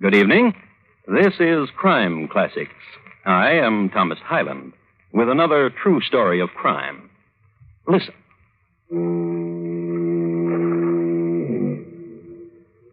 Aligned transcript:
Good 0.00 0.14
evening. 0.14 0.54
This 1.08 1.34
is 1.40 1.68
Crime 1.76 2.28
Classics. 2.28 2.70
I 3.26 3.50
am 3.50 3.90
Thomas 3.90 4.20
Hyland 4.22 4.72
with 5.12 5.28
another 5.28 5.70
true 5.70 6.00
story 6.02 6.40
of 6.40 6.50
crime. 6.50 7.10
Listen. 7.88 8.14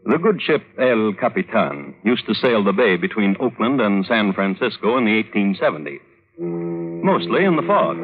The 0.04 0.18
good 0.18 0.41
ship 0.41 0.63
El 0.79 1.14
Capitan 1.14 1.94
used 2.04 2.26
to 2.26 2.34
sail 2.34 2.64
the 2.64 2.73
bay 2.73 2.98
between 2.98 3.38
Oakland 3.40 3.82
and 3.82 4.04
San 4.08 4.34
Francisco 4.34 4.98
in 4.98 5.06
the 5.06 5.24
1870s, 5.32 6.02
mostly 6.40 7.46
in 7.46 7.56
the 7.56 7.68
fog. 7.68 7.98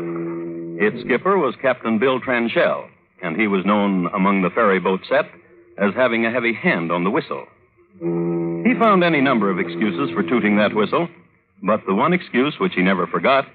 Its 0.79 1.03
skipper 1.03 1.39
was 1.39 1.55
Captain 1.59 1.97
Bill 1.97 2.19
Tranchell, 2.21 2.87
and 3.23 3.35
he 3.35 3.47
was 3.47 3.65
known 3.65 4.11
among 4.13 4.43
the 4.43 4.51
ferry 4.51 4.79
boat 4.79 5.01
set 5.09 5.25
as 5.79 5.95
having 5.95 6.23
a 6.23 6.31
heavy 6.31 6.53
hand 6.53 6.91
on 6.91 7.03
the 7.03 7.09
whistle. 7.09 7.47
He 8.63 8.73
found 8.79 9.03
any 9.03 9.21
number 9.21 9.49
of 9.49 9.59
excuses 9.59 10.11
for 10.13 10.23
tooting 10.23 10.57
that 10.57 10.75
whistle, 10.75 11.07
but 11.63 11.81
the 11.87 11.95
one 11.95 12.13
excuse 12.13 12.55
which 12.59 12.73
he 12.75 12.81
never 12.81 13.07
forgot 13.07 13.45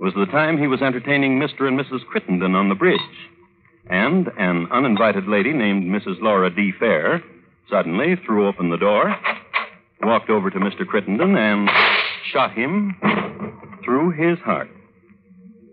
was 0.00 0.12
the 0.14 0.26
time 0.26 0.58
he 0.58 0.66
was 0.66 0.82
entertaining 0.82 1.38
Mr. 1.38 1.66
and 1.66 1.78
Mrs. 1.78 2.04
Crittenden 2.06 2.54
on 2.54 2.68
the 2.68 2.74
bridge. 2.74 3.00
And 3.88 4.28
an 4.38 4.68
uninvited 4.70 5.26
lady 5.26 5.52
named 5.52 5.84
Mrs. 5.84 6.20
Laura 6.20 6.50
D. 6.54 6.72
Fair 6.78 7.22
suddenly 7.70 8.16
threw 8.24 8.46
open 8.48 8.70
the 8.70 8.76
door, 8.76 9.14
walked 10.02 10.30
over 10.30 10.50
to 10.50 10.58
Mr. 10.58 10.86
Crittenden, 10.86 11.36
and 11.36 11.68
shot 12.32 12.52
him 12.52 12.96
through 13.84 14.10
his 14.10 14.38
heart. 14.40 14.70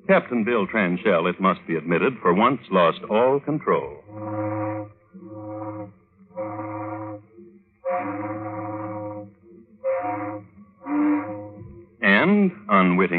Captain 0.07 0.43
Bill 0.43 0.65
Tranchell, 0.65 1.29
it 1.29 1.39
must 1.41 1.59
be 1.67 1.75
admitted, 1.75 2.17
for 2.21 2.33
once 2.33 2.61
lost 2.71 2.99
all 3.09 3.39
control. 3.41 4.03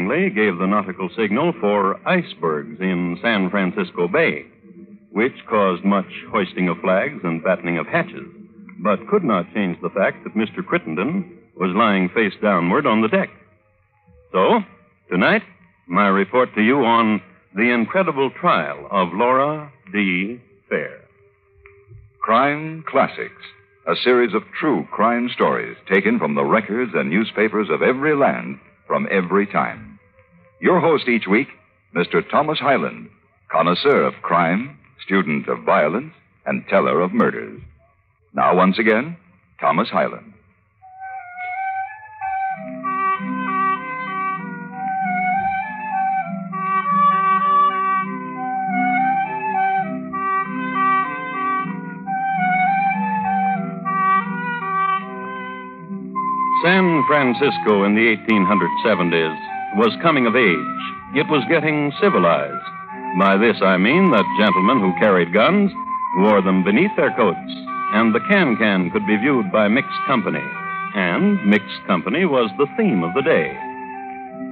Gave 0.09 0.57
the 0.57 0.65
nautical 0.65 1.09
signal 1.15 1.53
for 1.61 1.99
icebergs 2.07 2.79
in 2.81 3.19
San 3.21 3.49
Francisco 3.51 4.07
Bay, 4.07 4.45
which 5.11 5.33
caused 5.47 5.85
much 5.85 6.09
hoisting 6.31 6.67
of 6.67 6.79
flags 6.79 7.19
and 7.23 7.43
battening 7.43 7.77
of 7.77 7.85
hatches, 7.85 8.27
but 8.79 9.07
could 9.07 9.23
not 9.23 9.53
change 9.53 9.77
the 9.81 9.89
fact 9.89 10.23
that 10.23 10.35
Mr. 10.35 10.65
Crittenden 10.65 11.37
was 11.55 11.75
lying 11.75 12.09
face 12.09 12.33
downward 12.41 12.87
on 12.87 13.01
the 13.01 13.07
deck. 13.07 13.29
So, 14.31 14.61
tonight, 15.11 15.43
my 15.87 16.07
report 16.07 16.55
to 16.55 16.61
you 16.61 16.83
on 16.85 17.21
the 17.55 17.71
incredible 17.71 18.31
trial 18.31 18.87
of 18.91 19.09
Laura 19.13 19.71
D. 19.93 20.39
Fair. 20.69 21.01
Crime 22.19 22.83
Classics, 22.87 23.43
a 23.87 23.95
series 23.95 24.33
of 24.33 24.41
true 24.59 24.87
crime 24.91 25.29
stories 25.33 25.77
taken 25.91 26.17
from 26.17 26.33
the 26.35 26.43
records 26.43 26.93
and 26.95 27.09
newspapers 27.09 27.69
of 27.69 27.81
every 27.81 28.15
land 28.15 28.59
from 28.87 29.07
every 29.11 29.45
time. 29.47 29.88
Your 30.61 30.81
host 30.81 31.07
each 31.07 31.25
week, 31.25 31.47
Mr. 31.95 32.21
Thomas 32.29 32.59
Hyland, 32.59 33.09
connoisseur 33.49 34.03
of 34.03 34.21
crime, 34.21 34.77
student 35.01 35.47
of 35.47 35.63
violence, 35.63 36.13
and 36.45 36.67
teller 36.67 36.99
of 36.99 37.13
murders. 37.13 37.61
Now, 38.33 38.55
once 38.57 38.77
again, 38.77 39.15
Thomas 39.61 39.87
Hyland. 39.89 40.33
San 56.61 57.05
Francisco 57.07 57.85
in 57.85 57.95
the 57.95 58.17
1870s 58.27 59.58
was 59.75 59.95
coming 60.01 60.25
of 60.25 60.35
age. 60.35 60.81
It 61.13 61.27
was 61.29 61.45
getting 61.49 61.91
civilized. 62.01 62.65
By 63.17 63.37
this 63.37 63.61
I 63.61 63.77
mean 63.77 64.11
that 64.11 64.37
gentlemen 64.37 64.79
who 64.79 64.99
carried 64.99 65.33
guns 65.33 65.71
wore 66.17 66.41
them 66.41 66.63
beneath 66.63 66.95
their 66.95 67.13
coats, 67.15 67.53
and 67.93 68.13
the 68.13 68.23
can-can 68.29 68.91
could 68.91 69.05
be 69.05 69.17
viewed 69.17 69.51
by 69.51 69.67
mixed 69.67 70.01
company. 70.07 70.43
And 70.95 71.43
mixed 71.45 71.85
company 71.87 72.25
was 72.25 72.49
the 72.57 72.67
theme 72.77 73.03
of 73.03 73.13
the 73.13 73.21
day. 73.21 73.57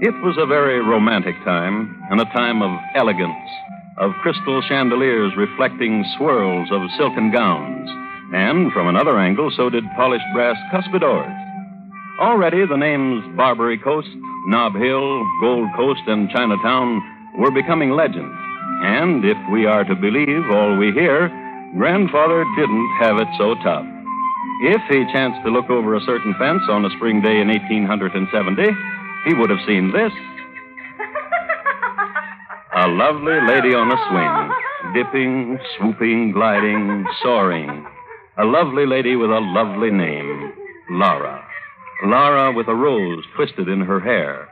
It 0.02 0.14
was 0.22 0.38
a 0.38 0.46
very 0.46 0.80
romantic 0.80 1.36
time, 1.44 1.98
and 2.12 2.22
a 2.22 2.26
time 2.26 2.62
of 2.62 2.80
elegance, 2.96 3.50
of 3.98 4.14
crystal 4.22 4.62
chandeliers 4.62 5.34
reflecting 5.36 6.06
swirls 6.18 6.70
of 6.72 6.82
silken 6.98 7.32
gowns, 7.32 7.90
and 8.34 8.72
from 8.74 8.88
another 8.88 9.18
angle, 9.18 9.50
so 9.56 9.70
did 9.70 9.84
polished 9.96 10.26
brass 10.34 10.58
cuspidors. 10.72 11.34
Already 12.20 12.66
the 12.66 12.78
names 12.78 13.24
Barbary 13.36 13.78
Coast, 13.78 14.10
Nob 14.48 14.76
Hill, 14.76 15.26
Gold 15.42 15.68
Coast, 15.76 16.02
and 16.08 16.30
Chinatown 16.30 17.04
were 17.38 17.52
becoming 17.52 17.92
legends. 17.92 18.34
And 18.82 19.26
if 19.26 19.38
we 19.52 19.66
are 19.66 19.84
to 19.84 19.94
believe 19.94 20.50
all 20.50 20.78
we 20.78 20.94
hear, 20.94 21.28
Grandfather 21.78 22.46
didn't 22.56 22.90
have 23.02 23.18
it 23.18 23.28
so 23.38 23.56
tough. 23.56 23.86
If 24.62 24.82
he 24.90 25.04
chanced 25.12 25.44
to 25.44 25.52
look 25.52 25.70
over 25.70 25.96
a 25.96 26.02
certain 26.02 26.34
fence 26.40 26.64
on 26.70 26.86
a 26.86 26.90
spring 26.96 27.22
day 27.22 27.42
in 27.42 27.50
1870, 27.50 28.72
he 29.26 29.34
would 29.34 29.50
have 29.50 29.60
seen 29.68 29.92
this. 29.92 30.14
A 32.78 32.88
lovely 32.88 33.40
lady 33.48 33.76
on 33.76 33.92
a 33.92 34.00
swing, 34.08 34.94
dipping, 34.94 35.60
swooping, 35.76 36.32
gliding, 36.32 37.06
soaring. 37.22 37.86
A 38.38 38.46
lovely 38.46 38.86
lady 38.86 39.18
with 39.18 39.30
a 39.30 39.40
lovely 39.42 39.92
name, 39.92 40.54
Laura. 40.92 41.37
Laura 42.04 42.52
with 42.54 42.68
a 42.68 42.76
rose 42.76 43.24
twisted 43.36 43.68
in 43.68 43.82
her 43.82 44.00
hair. 44.00 44.48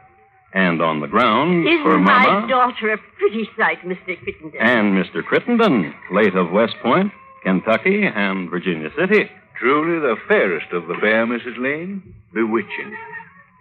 And 0.53 0.81
on 0.81 1.01
the 1.01 1.07
ground, 1.07 1.67
Isn't 1.67 1.83
for 1.83 1.97
my 1.99 2.45
daughter 2.47 2.93
a 2.93 2.97
pretty 3.19 3.49
sight, 3.57 3.81
Mr. 3.81 4.17
Crittenden? 4.23 4.59
and 4.61 4.93
Mr. 4.95 5.23
Crittenden, 5.23 5.93
late 6.11 6.35
of 6.35 6.51
West 6.51 6.75
Point, 6.81 7.11
Kentucky, 7.43 8.05
and 8.05 8.49
Virginia 8.49 8.89
City. 8.97 9.29
Truly 9.59 9.99
the 9.99 10.15
fairest 10.27 10.71
of 10.71 10.87
the 10.87 10.95
fair, 11.01 11.25
Mrs. 11.27 11.57
Lane. 11.57 12.01
Bewitching. 12.33 12.95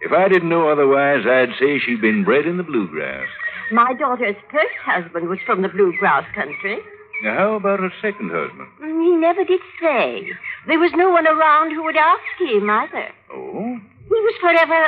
If 0.01 0.11
I 0.13 0.27
didn't 0.29 0.49
know 0.49 0.69
otherwise, 0.69 1.25
I'd 1.25 1.55
say 1.59 1.79
she'd 1.79 2.01
been 2.01 2.23
bred 2.23 2.45
in 2.45 2.57
the 2.57 2.63
bluegrass. 2.63 3.27
My 3.71 3.93
daughter's 3.93 4.35
first 4.51 4.75
husband 4.83 5.27
was 5.29 5.39
from 5.45 5.61
the 5.63 5.69
bluegrass 5.69 6.25
country. 6.35 6.77
Now, 7.23 7.35
how 7.37 7.55
about 7.55 7.79
her 7.79 7.91
second 8.01 8.31
husband? 8.31 8.67
He 8.79 9.15
never 9.15 9.43
did 9.43 9.61
say. 9.81 10.27
There 10.67 10.79
was 10.79 10.91
no 10.95 11.09
one 11.09 11.27
around 11.27 11.71
who 11.71 11.83
would 11.83 11.95
ask 11.95 12.21
him 12.39 12.69
either. 12.69 13.09
Oh? 13.33 13.79
He 14.07 14.13
was 14.13 14.35
forever 14.39 14.85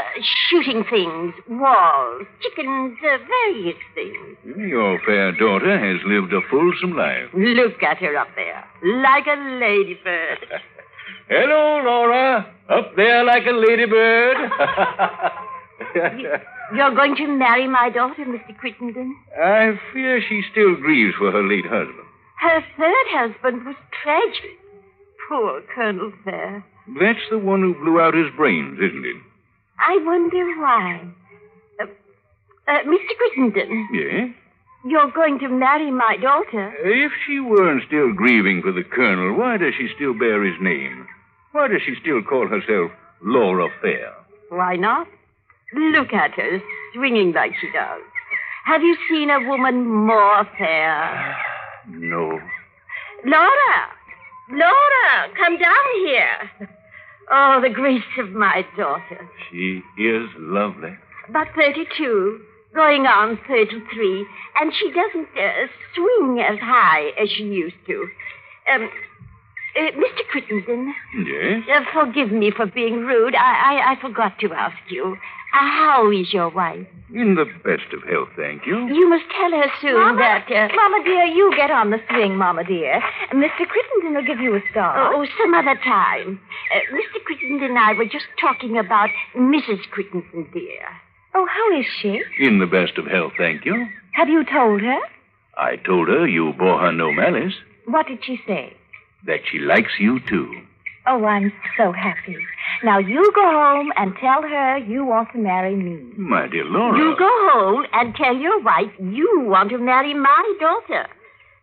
shooting 0.49 0.83
things, 0.89 1.33
walls, 1.49 2.27
chickens, 2.41 2.97
uh, 3.03 3.17
various 3.25 3.77
things. 3.95 4.37
Your 4.57 4.99
fair 5.05 5.31
daughter 5.31 5.77
has 5.77 5.99
lived 6.05 6.31
a 6.33 6.41
fulsome 6.51 6.95
life. 6.95 7.29
Look 7.33 7.81
at 7.81 7.97
her 7.97 8.15
up 8.15 8.27
there, 8.35 8.63
like 9.01 9.25
a 9.25 9.35
ladybird. 9.59 10.61
Hello, 11.29 11.81
Laura. 11.83 12.45
Up 12.69 12.95
there 12.95 13.23
like 13.25 13.45
a 13.47 13.51
ladybird. 13.51 14.37
You're 16.75 16.95
going 16.95 17.15
to 17.15 17.27
marry 17.27 17.67
my 17.67 17.89
daughter, 17.89 18.23
Mr. 18.23 18.55
Crittenden? 18.57 19.15
I 19.37 19.79
fear 19.93 20.21
she 20.21 20.41
still 20.51 20.75
grieves 20.75 21.15
for 21.17 21.31
her 21.31 21.43
late 21.43 21.65
husband. 21.65 22.06
Her 22.39 22.61
third 22.77 23.07
husband 23.09 23.65
was 23.65 23.75
tragic. 24.03 24.57
Poor 25.27 25.61
Colonel 25.73 26.11
Fair. 26.23 26.63
That's 26.99 27.19
the 27.29 27.39
one 27.39 27.61
who 27.61 27.73
blew 27.75 27.99
out 27.99 28.13
his 28.13 28.31
brains, 28.37 28.79
isn't 28.79 29.05
it? 29.05 29.17
I 29.79 29.97
wonder 30.03 30.45
why. 30.59 31.01
Uh, 31.81 31.85
uh, 32.67 32.83
Mr. 32.83 33.17
Crittenden, 33.17 33.87
Yes? 33.93 34.29
you're 34.85 35.11
going 35.11 35.39
to 35.39 35.49
marry 35.49 35.91
my 35.91 36.15
daughter. 36.21 36.73
If 36.83 37.11
she 37.25 37.39
weren't 37.39 37.83
still 37.87 38.13
grieving 38.13 38.61
for 38.61 38.71
the 38.71 38.83
colonel, 38.83 39.33
why 39.37 39.57
does 39.57 39.73
she 39.77 39.89
still 39.95 40.13
bear 40.17 40.43
his 40.43 40.55
name? 40.61 41.07
Why 41.51 41.67
does 41.67 41.81
she 41.85 41.95
still 41.99 42.21
call 42.21 42.47
herself 42.47 42.91
Laura 43.21 43.67
Fair? 43.81 44.13
Why 44.49 44.75
not? 44.77 45.07
Look 45.73 46.13
at 46.13 46.31
her, 46.35 46.61
swinging 46.93 47.33
like 47.33 47.51
she 47.59 47.69
does. 47.71 48.01
Have 48.65 48.81
you 48.81 48.95
seen 49.09 49.29
a 49.29 49.39
woman 49.47 49.85
more 49.89 50.45
fair? 50.57 51.35
No. 51.89 52.39
Laura! 53.25 53.75
Laura, 54.49 55.33
come 55.37 55.57
down 55.57 55.85
here. 56.05 56.51
Oh, 57.31 57.59
the 57.61 57.69
grace 57.69 58.01
of 58.19 58.29
my 58.31 58.65
daughter. 58.77 59.27
She 59.51 59.81
is 59.97 60.29
lovely. 60.37 60.95
About 61.27 61.47
32, 61.55 62.39
going 62.73 63.05
on 63.05 63.37
33, 63.47 64.25
and 64.61 64.71
she 64.73 64.91
doesn't 64.91 65.27
uh, 65.37 65.67
swing 65.95 66.39
as 66.39 66.57
high 66.59 67.11
as 67.21 67.29
she 67.29 67.43
used 67.43 67.75
to. 67.87 68.07
Um, 68.73 68.89
Uh, 69.77 69.91
Mr. 69.93 70.23
Crittenden, 70.31 70.91
Yes? 71.25 71.61
uh, 71.69 71.83
forgive 71.93 72.31
me 72.31 72.49
for 72.49 72.65
being 72.65 73.05
rude. 73.05 73.35
I, 73.35 73.53
I, 73.71 73.91
I 73.91 74.01
forgot 74.01 74.39
to 74.39 74.51
ask 74.53 74.77
you. 74.89 75.17
How 75.57 76.11
is 76.11 76.31
your 76.33 76.49
wife? 76.49 76.87
In 77.13 77.35
the 77.35 77.45
best 77.63 77.91
of 77.93 78.03
health, 78.03 78.29
thank 78.35 78.65
you. 78.67 78.87
You 78.93 79.09
must 79.09 79.23
tell 79.31 79.51
her 79.51 79.67
soon 79.81 79.93
Mama, 79.95 80.17
that. 80.19 80.45
Uh, 80.51 80.75
Mama 80.75 81.03
dear, 81.05 81.23
you 81.25 81.51
get 81.55 81.71
on 81.71 81.89
the 81.89 81.99
swing, 82.09 82.35
Mama 82.35 82.63
dear. 82.63 83.01
Mr. 83.31 83.65
Crittenden 83.65 84.13
will 84.15 84.25
give 84.25 84.39
you 84.39 84.55
a 84.55 84.61
start. 84.71 85.13
Oh, 85.15 85.25
some 85.41 85.53
other 85.53 85.75
time. 85.83 86.39
Uh, 86.75 86.79
Mr. 86.93 87.23
Crittenden 87.25 87.63
and 87.69 87.79
I 87.79 87.93
were 87.93 88.05
just 88.05 88.25
talking 88.39 88.77
about 88.77 89.09
Mrs. 89.35 89.89
Crittenden, 89.89 90.47
dear. 90.53 90.85
Oh, 91.33 91.47
how 91.49 91.79
is 91.79 91.85
she? 92.01 92.21
In 92.39 92.59
the 92.59 92.65
best 92.67 92.97
of 92.97 93.05
health, 93.07 93.33
thank 93.37 93.63
you. 93.65 93.87
Have 94.11 94.27
you 94.29 94.43
told 94.43 94.81
her? 94.81 94.99
I 95.57 95.77
told 95.77 96.09
her 96.09 96.27
you 96.27 96.53
bore 96.53 96.79
her 96.79 96.91
no 96.91 97.11
malice, 97.11 97.53
What 97.85 98.07
did 98.07 98.19
she 98.25 98.39
say? 98.45 98.73
that 99.25 99.39
she 99.51 99.59
likes 99.59 99.93
you 99.99 100.19
too. 100.29 100.61
Oh, 101.09 101.23
I'm 101.25 101.53
so 101.77 101.93
happy. 101.93 102.35
Now 102.83 102.97
you 102.99 103.31
go 103.33 103.41
home 103.41 103.91
and 103.95 104.13
tell 104.19 104.41
her 104.41 104.77
you 104.77 105.05
want 105.05 105.29
to 105.31 105.37
marry 105.37 105.75
me. 105.75 106.11
My 106.17 106.47
dear 106.47 106.65
Laura. 106.65 106.97
You 106.97 107.15
go 107.17 107.29
home 107.53 107.85
and 107.93 108.13
tell 108.13 108.35
your 108.35 108.61
wife 108.61 108.91
you 108.99 109.43
want 109.45 109.69
to 109.69 109.77
marry 109.77 110.13
my 110.13 110.53
daughter. 110.59 111.07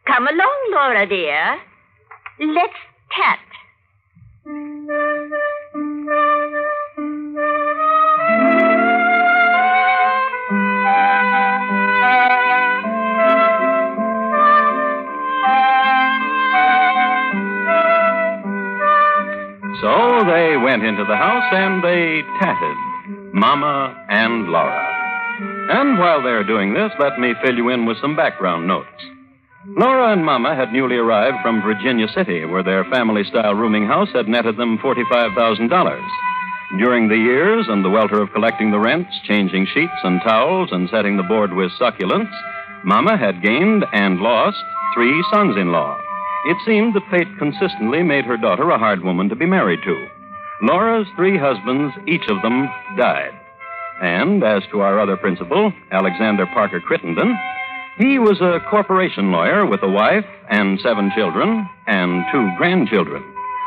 Come 0.06 0.26
along, 0.26 0.70
Laura, 0.70 1.06
dear. 1.06 1.58
Let's 2.40 2.72
tat. 3.14 3.38
Went 20.84 20.98
into 20.98 21.04
the 21.08 21.16
house 21.16 21.50
and 21.52 21.82
they 21.82 22.20
tatted, 22.38 22.76
Mama 23.32 23.94
and 24.10 24.48
Laura. 24.48 24.84
And 25.70 25.98
while 25.98 26.22
they're 26.22 26.44
doing 26.44 26.74
this, 26.74 26.92
let 26.98 27.18
me 27.18 27.32
fill 27.42 27.56
you 27.56 27.70
in 27.70 27.86
with 27.86 27.96
some 28.00 28.16
background 28.16 28.66
notes. 28.66 28.88
Laura 29.66 30.12
and 30.12 30.24
Mama 30.24 30.54
had 30.54 30.72
newly 30.72 30.96
arrived 30.96 31.38
from 31.42 31.62
Virginia 31.62 32.06
City, 32.14 32.44
where 32.44 32.62
their 32.62 32.84
family 32.84 33.24
style 33.24 33.54
rooming 33.54 33.86
house 33.86 34.10
had 34.12 34.28
netted 34.28 34.58
them 34.58 34.78
$45,000. 34.78 36.00
During 36.78 37.08
the 37.08 37.16
years 37.16 37.66
and 37.68 37.82
the 37.82 37.90
welter 37.90 38.20
of 38.20 38.32
collecting 38.32 38.70
the 38.70 38.78
rents, 38.78 39.10
changing 39.26 39.66
sheets 39.72 40.00
and 40.02 40.20
towels, 40.20 40.68
and 40.70 40.90
setting 40.90 41.16
the 41.16 41.22
board 41.22 41.54
with 41.54 41.72
succulents, 41.80 42.34
Mama 42.84 43.16
had 43.16 43.42
gained 43.42 43.84
and 43.94 44.20
lost 44.20 44.62
three 44.94 45.24
sons 45.32 45.56
in 45.56 45.72
law. 45.72 45.96
It 46.46 46.58
seemed 46.66 46.92
that 46.94 47.10
fate 47.10 47.38
consistently 47.38 48.02
made 48.02 48.26
her 48.26 48.36
daughter 48.36 48.68
a 48.70 48.78
hard 48.78 49.02
woman 49.02 49.30
to 49.30 49.36
be 49.36 49.46
married 49.46 49.80
to. 49.84 50.08
Laura's 50.62 51.06
three 51.16 51.36
husbands, 51.36 51.94
each 52.06 52.26
of 52.28 52.40
them, 52.42 52.68
died. 52.96 53.32
And 54.00 54.42
as 54.42 54.62
to 54.70 54.80
our 54.80 55.00
other 55.00 55.16
principal, 55.16 55.72
Alexander 55.90 56.46
Parker 56.46 56.80
Crittenden, 56.80 57.36
he 57.98 58.18
was 58.18 58.40
a 58.40 58.60
corporation 58.70 59.30
lawyer 59.30 59.66
with 59.66 59.82
a 59.82 59.88
wife 59.88 60.26
and 60.48 60.80
seven 60.80 61.12
children 61.14 61.68
and 61.86 62.24
two 62.32 62.50
grandchildren. 62.56 63.22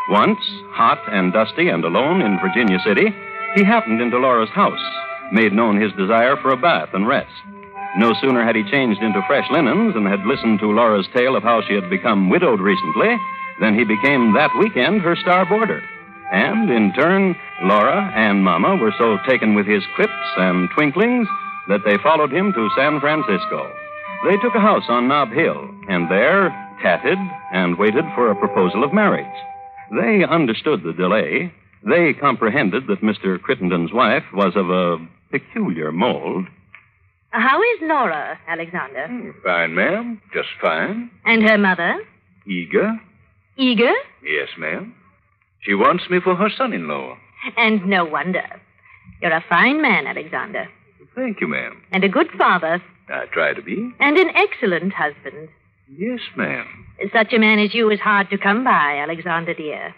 Once, 0.10 0.40
hot 0.72 1.00
and 1.12 1.34
dusty 1.34 1.70
and 1.70 1.84
alone 1.84 2.22
in 2.22 2.40
Virginia 2.40 2.80
City, 2.86 3.14
he 3.56 3.64
happened 3.64 4.02
into 4.02 4.18
Laura's 4.18 4.50
house, 4.50 4.80
made 5.32 5.54
known 5.54 5.80
his 5.80 5.92
desire 5.94 6.36
for 6.38 6.52
a 6.52 6.58
bath 6.58 6.90
and 6.94 7.08
rest. 7.08 7.32
No 7.98 8.14
sooner 8.22 8.44
had 8.44 8.56
he 8.56 8.70
changed 8.70 9.02
into 9.02 9.22
fresh 9.28 9.50
linens 9.50 9.96
and 9.96 10.08
had 10.08 10.26
listened 10.26 10.60
to 10.60 10.72
Laura's 10.72 11.08
tale 11.16 11.36
of 11.36 11.44
how 11.44 11.62
she 11.68 11.74
had 11.74 11.90
become 11.90 12.30
widowed 12.30 12.60
recently 12.60 13.18
than 13.60 13.76
he 13.76 13.84
became 13.84 14.34
that 14.34 14.52
weekend 14.60 15.02
her 15.02 15.16
star 15.16 15.46
boarder. 15.46 15.82
And 16.32 16.70
in 16.70 16.94
turn, 16.94 17.36
Laura 17.64 18.12
and 18.16 18.44
Mama 18.44 18.76
were 18.76 18.94
so 18.98 19.18
taken 19.28 19.56
with 19.56 19.66
his 19.66 19.84
quips 19.96 20.12
and 20.38 20.70
twinklings 20.72 21.28
that 21.70 21.82
they 21.86 21.98
followed 22.04 22.32
him 22.32 22.54
to 22.54 22.70
San 22.76 23.00
Francisco. 23.00 23.72
They 24.26 24.38
took 24.38 24.56
a 24.56 24.60
house 24.60 24.86
on 24.90 25.08
Nob 25.08 25.30
Hill, 25.32 25.70
and 25.90 26.10
there 26.10 26.50
tatted 26.82 27.18
and 27.54 27.78
waited 27.78 28.06
for 28.16 28.30
a 28.32 28.36
proposal 28.36 28.84
of 28.84 28.94
marriage. 28.94 29.26
They 29.92 30.24
understood 30.30 30.84
the 30.84 30.94
delay. 30.94 31.54
They 31.84 32.14
comprehended 32.14 32.88
that 32.88 33.02
Mr. 33.02 33.40
Crittenden's 33.40 33.94
wife 33.94 34.24
was 34.34 34.54
of 34.56 34.70
a 34.70 34.98
peculiar 35.32 35.92
mold. 35.92 36.48
How 37.30 37.62
is 37.62 37.80
Laura, 37.82 38.40
Alexander? 38.48 39.08
Hmm, 39.08 39.30
fine, 39.44 39.76
ma'am. 39.76 40.22
Just 40.34 40.50
fine. 40.62 41.12
And 41.26 41.44
her 41.48 41.58
mother? 41.58 41.98
Eager? 42.48 43.00
Eager? 43.58 43.94
Yes, 44.24 44.50
ma'am. 44.58 44.94
She 45.68 45.74
wants 45.74 46.10
me 46.10 46.20
for 46.24 46.34
her 46.36 46.50
son 46.50 46.72
in 46.72 46.88
law. 46.88 47.18
And 47.58 47.86
no 47.86 48.06
wonder. 48.06 48.46
You're 49.22 49.34
a 49.36 49.44
fine 49.50 49.82
man, 49.82 50.08
Alexander. 50.08 50.70
Thank 51.14 51.42
you, 51.42 51.48
ma'am. 51.48 51.84
And 51.92 52.06
a 52.06 52.10
good 52.10 52.30
father. 52.38 52.82
I 53.10 53.26
try 53.34 53.54
to 53.54 53.62
be. 53.62 53.92
And 54.00 54.18
an 54.18 54.30
excellent 54.34 54.94
husband. 54.94 55.50
Yes, 55.90 56.22
ma'am. 56.38 56.66
Such 57.12 57.34
a 57.34 57.40
man 57.40 57.60
as 57.60 57.74
you 57.74 57.90
is 57.90 58.00
hard 58.00 58.30
to 58.30 58.38
come 58.38 58.64
by, 58.64 58.98
Alexander, 58.98 59.54
dear. 59.54 59.94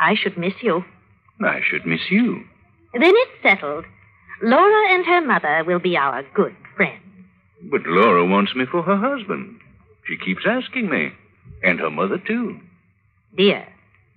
I 0.00 0.14
should 0.14 0.38
miss 0.38 0.54
you. 0.62 0.84
I 1.44 1.60
should 1.68 1.84
miss 1.84 2.10
you. 2.10 2.44
Then 2.94 3.12
it's 3.14 3.42
settled. 3.42 3.84
Laura 4.42 4.94
and 4.94 5.04
her 5.04 5.20
mother 5.20 5.64
will 5.66 5.80
be 5.80 5.96
our 5.98 6.22
good 6.34 6.56
friends. 6.76 7.02
But 7.70 7.82
Laura 7.86 8.24
wants 8.24 8.54
me 8.54 8.64
for 8.70 8.82
her 8.82 8.96
husband. 8.96 9.60
She 10.06 10.16
keeps 10.16 10.46
asking 10.46 10.88
me. 10.88 11.10
And 11.62 11.78
her 11.80 11.90
mother, 11.90 12.16
too. 12.18 12.58
Dear, 13.36 13.66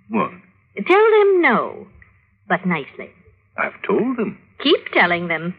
What? 0.10 0.32
Tell 0.76 1.12
them 1.20 1.42
no, 1.42 1.88
but 2.48 2.66
nicely. 2.66 3.10
I've 3.58 3.82
told 3.88 4.18
them. 4.18 4.38
Keep 4.64 4.92
telling 4.94 5.28
them. 5.28 5.56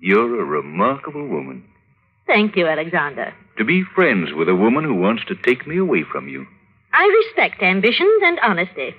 You're 0.00 0.40
a 0.40 0.44
remarkable 0.44 1.26
woman. 1.26 1.64
Thank 2.26 2.56
you, 2.56 2.66
Alexander. 2.66 3.34
To 3.56 3.64
be 3.64 3.82
friends 3.94 4.30
with 4.34 4.48
a 4.48 4.54
woman 4.54 4.84
who 4.84 4.94
wants 4.94 5.24
to 5.26 5.34
take 5.34 5.66
me 5.66 5.78
away 5.78 6.04
from 6.10 6.28
you. 6.28 6.46
I 6.92 7.24
respect 7.26 7.62
ambitions 7.62 8.20
and 8.22 8.38
honesty. 8.40 8.94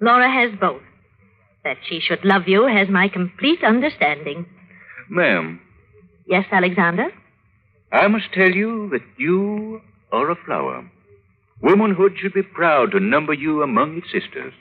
Laura 0.00 0.30
has 0.30 0.58
both. 0.60 0.82
That 1.64 1.78
she 1.88 2.00
should 2.00 2.24
love 2.24 2.42
you 2.46 2.66
has 2.66 2.88
my 2.88 3.08
complete 3.08 3.64
understanding. 3.64 4.46
Ma'am, 5.10 5.60
Yes, 6.28 6.44
Alexander? 6.50 7.06
I 7.92 8.08
must 8.08 8.32
tell 8.34 8.50
you 8.50 8.88
that 8.90 9.02
you 9.16 9.80
are 10.10 10.28
a 10.30 10.34
flower. 10.44 10.90
Womanhood 11.62 12.16
should 12.18 12.34
be 12.34 12.42
proud 12.42 12.92
to 12.92 13.00
number 13.00 13.32
you 13.32 13.62
among 13.62 13.96
its 13.98 14.06
sisters. 14.12 14.52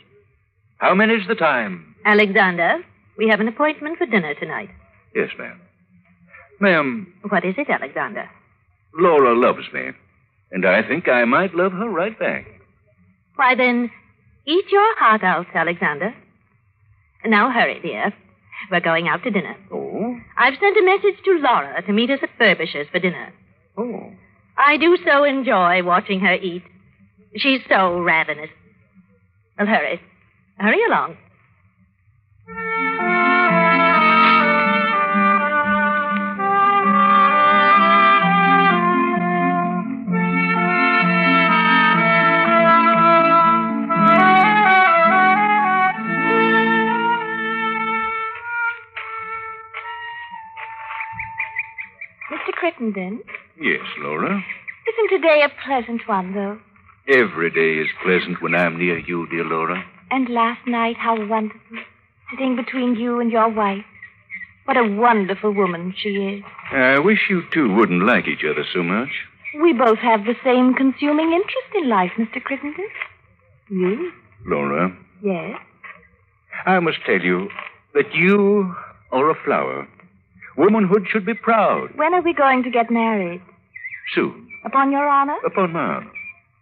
How 0.77 0.93
many's 0.95 1.27
the 1.27 1.35
time? 1.35 1.95
Alexander, 2.05 2.77
we 3.17 3.27
have 3.29 3.39
an 3.39 3.47
appointment 3.47 3.97
for 3.97 4.05
dinner 4.05 4.33
tonight. 4.35 4.69
Yes, 5.13 5.29
ma'am. 5.37 5.59
Ma'am, 6.59 7.13
What 7.29 7.43
is 7.45 7.55
it, 7.57 7.69
Alexander? 7.69 8.29
Laura 8.97 9.35
loves 9.37 9.65
me, 9.73 9.89
and 10.51 10.65
I 10.65 10.81
think 10.87 11.07
I 11.09 11.25
might 11.25 11.53
love 11.53 11.73
her 11.73 11.89
right 11.89 12.17
back. 12.17 12.45
Why 13.35 13.55
then, 13.55 13.91
eat 14.47 14.65
your 14.71 14.97
heart 14.97 15.23
out, 15.23 15.47
Alexander. 15.53 16.13
Now 17.25 17.51
hurry, 17.51 17.79
dear. 17.81 18.13
We're 18.71 18.79
going 18.79 19.07
out 19.09 19.23
to 19.23 19.31
dinner. 19.31 19.55
Oh? 19.71 20.15
I've 20.37 20.53
sent 20.59 20.77
a 20.77 20.83
message 20.83 21.21
to 21.25 21.39
Laura 21.39 21.81
to 21.85 21.91
meet 21.91 22.09
us 22.09 22.19
at 22.23 22.29
Furbisher's 22.39 22.87
for 22.89 22.99
dinner. 22.99 23.33
Oh. 23.77 24.11
I 24.57 24.77
do 24.77 24.97
so 25.05 25.23
enjoy 25.25 25.83
watching 25.83 26.21
her 26.21 26.35
eat. 26.35 26.63
She's 27.37 27.61
so 27.69 27.99
ravenous. 27.99 28.49
Well, 29.57 29.67
hurry. 29.67 29.99
Hurry 30.57 30.79
along. 30.87 31.17
Mr. 52.31 52.51
Crittenden, 52.53 53.21
Yes, 53.59 53.85
Laura. 53.99 54.43
isn't 54.87 55.09
today 55.09 55.43
a 55.43 55.49
pleasant 55.65 56.07
one, 56.07 56.33
though? 56.33 56.59
Every 57.07 57.51
day 57.51 57.79
is 57.81 57.89
pleasant 58.03 58.41
when 58.41 58.55
I'm 58.55 58.77
near 58.79 58.97
you, 58.97 59.27
dear 59.27 59.43
Laura. 59.43 59.85
And 60.11 60.29
last 60.29 60.65
night, 60.67 60.97
how 60.97 61.15
wonderful. 61.27 61.59
Sitting 62.31 62.55
between 62.55 62.95
you 62.95 63.19
and 63.19 63.31
your 63.31 63.49
wife. 63.49 63.85
What 64.65 64.77
a 64.77 64.83
wonderful 64.83 65.51
woman 65.51 65.93
she 65.95 66.09
is. 66.09 66.43
I 66.71 66.97
wish 66.99 67.29
you 67.29 67.43
two 67.53 67.71
wouldn't 67.75 68.03
like 68.03 68.27
each 68.27 68.43
other 68.43 68.65
so 68.73 68.81
much. 68.81 69.09
We 69.61 69.73
both 69.73 69.99
have 69.99 70.25
the 70.25 70.35
same 70.43 70.73
consuming 70.73 71.31
interest 71.31 71.69
in 71.75 71.87
life, 71.87 72.11
Mr. 72.17 72.41
Crittenden. 72.43 72.87
You? 73.69 74.11
Laura, 74.47 74.95
Yes. 75.21 75.59
I 76.65 76.79
must 76.79 76.97
tell 77.05 77.21
you 77.21 77.49
that 77.93 78.13
you 78.13 78.75
are 79.11 79.29
a 79.29 79.35
flower. 79.43 79.87
Womanhood 80.57 81.07
should 81.09 81.25
be 81.25 81.33
proud. 81.35 81.89
When 81.95 82.13
are 82.13 82.21
we 82.21 82.33
going 82.33 82.63
to 82.63 82.69
get 82.71 82.89
married? 82.89 83.41
Soon, 84.13 84.47
Upon 84.65 84.91
your 84.91 85.07
honor? 85.07 85.35
upon 85.45 85.73
my 85.73 85.79
honor. 85.83 86.11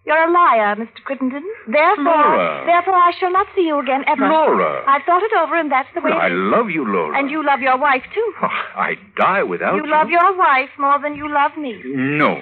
You're 0.05 0.17
a 0.27 0.31
liar, 0.31 0.75
Mr. 0.75 1.01
Crittenden. 1.05 1.43
Therefore, 1.65 2.03
Laura. 2.03 2.63
therefore, 2.65 2.95
I 2.95 3.11
shall 3.17 3.31
not 3.31 3.47
see 3.55 3.61
you 3.61 3.79
again 3.79 4.03
ever. 4.05 4.27
Laura. 4.27 4.83
I've 4.85 5.03
thought 5.05 5.23
it 5.23 5.31
over, 5.41 5.55
and 5.57 5.71
that's 5.71 5.87
the 5.95 6.01
way. 6.01 6.11
I 6.11 6.27
it 6.27 6.31
is. 6.33 6.37
love 6.37 6.69
you, 6.69 6.83
Laura. 6.85 7.17
And 7.17 7.31
you 7.31 7.45
love 7.45 7.61
your 7.61 7.77
wife 7.77 8.03
too. 8.13 8.33
Oh, 8.41 8.47
I'd 8.75 8.97
die 9.15 9.43
without 9.43 9.75
you. 9.75 9.83
you 9.85 9.89
love 9.89 10.09
your 10.09 10.37
wife 10.37 10.69
more 10.77 10.99
than 11.01 11.15
you 11.15 11.31
love 11.33 11.55
me. 11.57 11.81
No. 11.85 12.35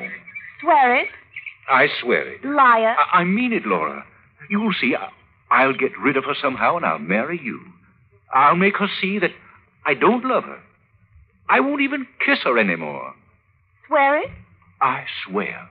Swear 0.62 0.96
it, 0.98 1.08
I 1.70 1.88
swear 2.02 2.28
it. 2.34 2.44
liar. 2.44 2.96
I, 3.14 3.20
I 3.20 3.24
mean 3.26 3.54
it, 3.54 3.66
Laura. 3.66 4.06
You'll 4.50 4.74
see. 4.82 4.96
I, 4.96 5.10
I'll 5.52 5.74
get 5.74 5.92
rid 6.00 6.18
of 6.18 6.24
her 6.26 6.36
somehow, 6.42 6.78
and 6.78 6.86
I'll 6.86 6.98
marry 7.00 7.40
you. 7.44 7.60
I'll 8.34 8.56
make 8.56 8.78
her 8.78 8.88
see 9.00 9.20
that 9.20 9.32
I 9.86 9.94
don't 9.94 10.26
love 10.26 10.46
her. 10.46 10.60
I 11.50 11.60
won't 11.60 11.82
even 11.82 12.08
kiss 12.26 12.40
her 12.44 12.58
anymore. 12.58 13.14
Swear 13.88 14.18
it. 14.24 14.30
I 14.82 15.04
swear. 15.28 15.70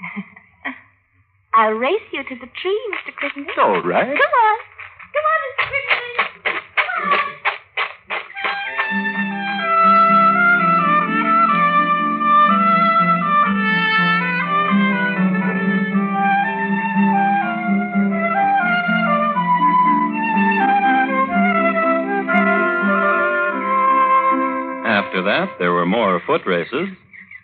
I'll 1.56 1.72
race 1.72 2.02
you 2.12 2.22
to 2.24 2.34
the 2.34 2.48
tree, 2.60 2.80
Mr. 2.92 3.14
Crittenden. 3.14 3.54
All 3.58 3.80
right. 3.82 4.06
Come 4.06 4.16
on. 4.16 4.58
Come 5.14 5.26
on, 5.30 5.38
Mr. 5.46 5.66
Crittenden. 5.68 6.44
Come 6.44 7.12
on. 7.12 8.24
After 24.86 25.22
that, 25.22 25.48
there 25.58 25.72
were 25.72 25.86
more 25.86 26.20
foot 26.26 26.42
races 26.46 26.88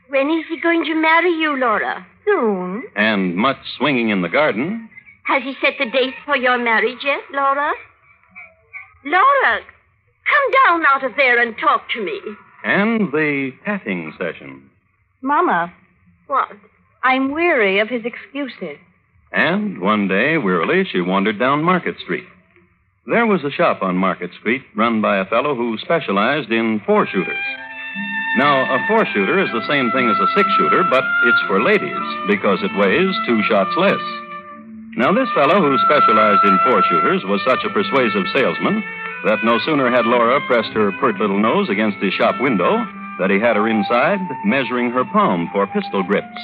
When 0.09 0.31
is 0.31 0.45
he 0.49 0.61
going 0.61 0.85
to 0.85 0.95
marry 0.95 1.31
you, 1.31 1.57
Laura? 1.57 2.07
Soon. 2.25 2.85
And 3.11 3.37
much 3.37 3.59
swinging 3.77 4.11
in 4.11 4.23
the 4.23 4.29
garden. 4.29 4.89
Has 5.25 5.43
he 5.43 5.55
set 5.61 5.75
the 5.79 5.91
date 5.91 6.15
for 6.25 6.37
your 6.37 6.59
marriage 6.59 6.99
yet, 7.05 7.21
Laura? 7.33 7.73
Laura, 9.05 9.61
come 10.33 10.47
down 10.67 10.87
out 10.87 11.05
of 11.05 11.13
there 11.17 11.41
and 11.41 11.55
talk 11.59 11.83
to 11.95 12.05
me. 12.05 12.21
And 12.65 13.13
the 13.13 13.53
patting 13.65 14.13
session. 14.19 14.69
Mama, 15.23 15.73
What? 16.27 16.49
I'm 17.03 17.31
weary 17.33 17.79
of 17.81 17.89
his 17.89 18.03
excuses. 18.05 18.79
And 19.33 19.81
one 19.81 20.07
day, 20.09 20.37
wearily, 20.37 20.85
she 20.85 21.01
wandered 21.01 21.39
down 21.39 21.63
Market 21.65 21.97
Street. 22.03 22.25
There 23.07 23.27
was 23.27 23.43
a 23.43 23.51
shop 23.51 23.83
on 23.83 23.97
Market 23.97 24.31
Street 24.39 24.63
run 24.77 25.01
by 25.01 25.19
a 25.19 25.25
fellow 25.25 25.55
who 25.55 25.79
specialized 25.79 26.51
in 26.51 26.83
four 26.85 27.07
shooters. 27.07 27.45
Now, 28.37 28.63
a 28.63 28.79
four 28.87 29.05
shooter 29.07 29.43
is 29.43 29.51
the 29.51 29.67
same 29.67 29.91
thing 29.91 30.09
as 30.09 30.19
a 30.21 30.31
six 30.37 30.49
shooter, 30.57 30.85
but 30.85 31.03
it's 31.27 31.43
for 31.49 31.63
ladies 31.63 32.07
because 32.29 32.63
it 32.63 32.71
weighs 32.79 33.15
two 33.27 33.43
shots 33.49 33.75
less. 33.77 34.01
Now, 34.95 35.13
this 35.13 35.29
fellow 35.35 35.59
who 35.59 35.77
specialized 35.79 36.45
in 36.45 36.59
four 36.65 36.83
shooters 36.89 37.25
was 37.25 37.43
such 37.45 37.65
a 37.65 37.75
persuasive 37.75 38.27
salesman 38.33 38.85
that 39.25 39.43
no 39.45 39.59
sooner 39.59 39.91
had 39.91 40.07
Laura 40.07 40.41
pressed 40.47 40.73
her 40.75 40.93
pert 41.01 41.17
little 41.17 41.41
nose 41.41 41.69
against 41.71 41.99
his 41.99 42.15
shop 42.15 42.41
window 42.41 42.87
that 43.19 43.31
he 43.31 43.39
had 43.39 43.57
her 43.57 43.69
inside 43.69 44.21
measuring 44.45 44.91
her 44.91 45.05
palm 45.05 45.51
for 45.53 45.67
pistol 45.67 46.03
grips. 46.03 46.41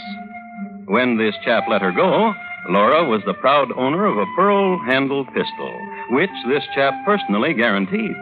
When 0.87 1.16
this 1.16 1.35
chap 1.45 1.64
let 1.69 1.83
her 1.83 1.93
go, 1.93 2.35
Laura 2.69 3.05
was 3.09 3.23
the 3.26 3.35
proud 3.35 3.71
owner 3.76 4.07
of 4.07 4.19
a 4.19 4.26
pearl 4.37 4.78
handled 4.85 5.28
pistol, 5.28 5.73
which 6.11 6.31
this 6.49 6.64
chap 6.75 6.95
personally 7.05 7.55
guaranteed. 7.55 8.16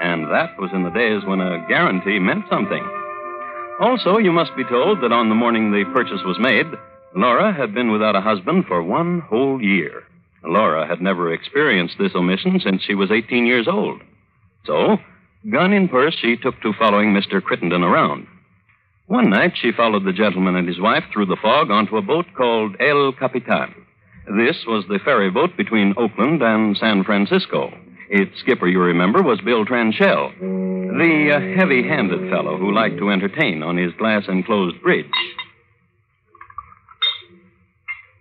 And 0.00 0.24
that 0.30 0.58
was 0.58 0.70
in 0.72 0.82
the 0.82 0.90
days 0.90 1.24
when 1.24 1.40
a 1.40 1.64
guarantee 1.68 2.18
meant 2.18 2.44
something. 2.50 2.84
Also, 3.80 4.18
you 4.18 4.32
must 4.32 4.56
be 4.56 4.64
told 4.64 5.02
that 5.02 5.12
on 5.12 5.28
the 5.28 5.34
morning 5.34 5.70
the 5.70 5.84
purchase 5.92 6.22
was 6.24 6.38
made, 6.38 6.66
Laura 7.14 7.52
had 7.52 7.74
been 7.74 7.90
without 7.90 8.16
a 8.16 8.20
husband 8.20 8.64
for 8.66 8.82
one 8.82 9.20
whole 9.20 9.60
year. 9.62 10.04
Laura 10.44 10.86
had 10.86 11.00
never 11.00 11.32
experienced 11.32 11.96
this 11.98 12.14
omission 12.14 12.60
since 12.60 12.82
she 12.82 12.94
was 12.94 13.10
18 13.10 13.46
years 13.46 13.66
old. 13.68 14.00
So, 14.64 14.98
gun 15.50 15.72
in 15.72 15.88
purse, 15.88 16.14
she 16.20 16.36
took 16.36 16.60
to 16.62 16.72
following 16.78 17.12
Mr. 17.12 17.42
Crittenden 17.42 17.82
around. 17.82 18.26
One 19.06 19.30
night, 19.30 19.52
she 19.56 19.72
followed 19.72 20.04
the 20.04 20.12
gentleman 20.12 20.56
and 20.56 20.66
his 20.66 20.80
wife 20.80 21.04
through 21.12 21.26
the 21.26 21.36
fog 21.40 21.70
onto 21.70 21.96
a 21.96 22.02
boat 22.02 22.26
called 22.36 22.76
El 22.80 23.12
Capitan. 23.12 23.74
This 24.36 24.64
was 24.66 24.84
the 24.88 24.98
ferry 25.04 25.30
boat 25.30 25.56
between 25.56 25.94
Oakland 25.96 26.42
and 26.42 26.76
San 26.76 27.04
Francisco. 27.04 27.72
Its 28.08 28.38
skipper, 28.40 28.68
you 28.68 28.80
remember, 28.80 29.22
was 29.22 29.40
Bill 29.40 29.64
Tranchell, 29.64 30.38
the 30.38 31.30
uh, 31.34 31.58
heavy 31.58 31.82
handed 31.86 32.30
fellow 32.30 32.56
who 32.56 32.72
liked 32.72 32.98
to 32.98 33.10
entertain 33.10 33.62
on 33.62 33.76
his 33.76 33.92
glass 33.94 34.24
enclosed 34.28 34.80
bridge. 34.82 35.06